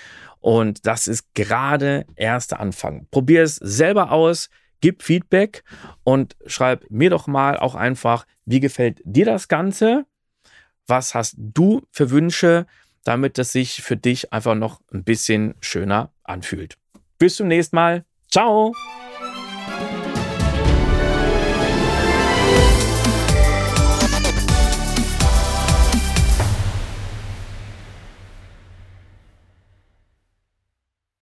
und 0.41 0.87
das 0.87 1.09
ist 1.09 1.35
gerade 1.35 2.07
erster 2.17 2.61
Anfang. 2.61 3.07
Probier 3.11 3.43
es 3.43 3.57
selber 3.57 4.13
aus, 4.13 4.51
gib 4.81 5.03
Feedback 5.03 5.65
und 6.05 6.37
schreib 6.47 6.85
mir 6.91 7.11
doch 7.11 7.27
mal 7.27 7.57
auch 7.57 7.75
einfach, 7.75 8.27
wie 8.45 8.61
gefällt 8.61 9.01
dir 9.05 9.25
das 9.25 9.49
Ganze? 9.49 10.07
Was 10.87 11.15
hast 11.15 11.35
du 11.39 11.83
für 11.91 12.11
Wünsche, 12.11 12.67
damit 13.05 13.39
es 13.39 13.53
sich 13.53 13.83
für 13.83 13.97
dich 13.97 14.33
einfach 14.33 14.55
noch 14.55 14.81
ein 14.93 15.05
bisschen 15.05 15.55
schöner 15.61 16.13
anfühlt? 16.23 16.77
Bis 17.19 17.37
zum 17.37 17.49
nächsten 17.49 17.77
Mal. 17.77 18.05
Ciao! 18.31 18.73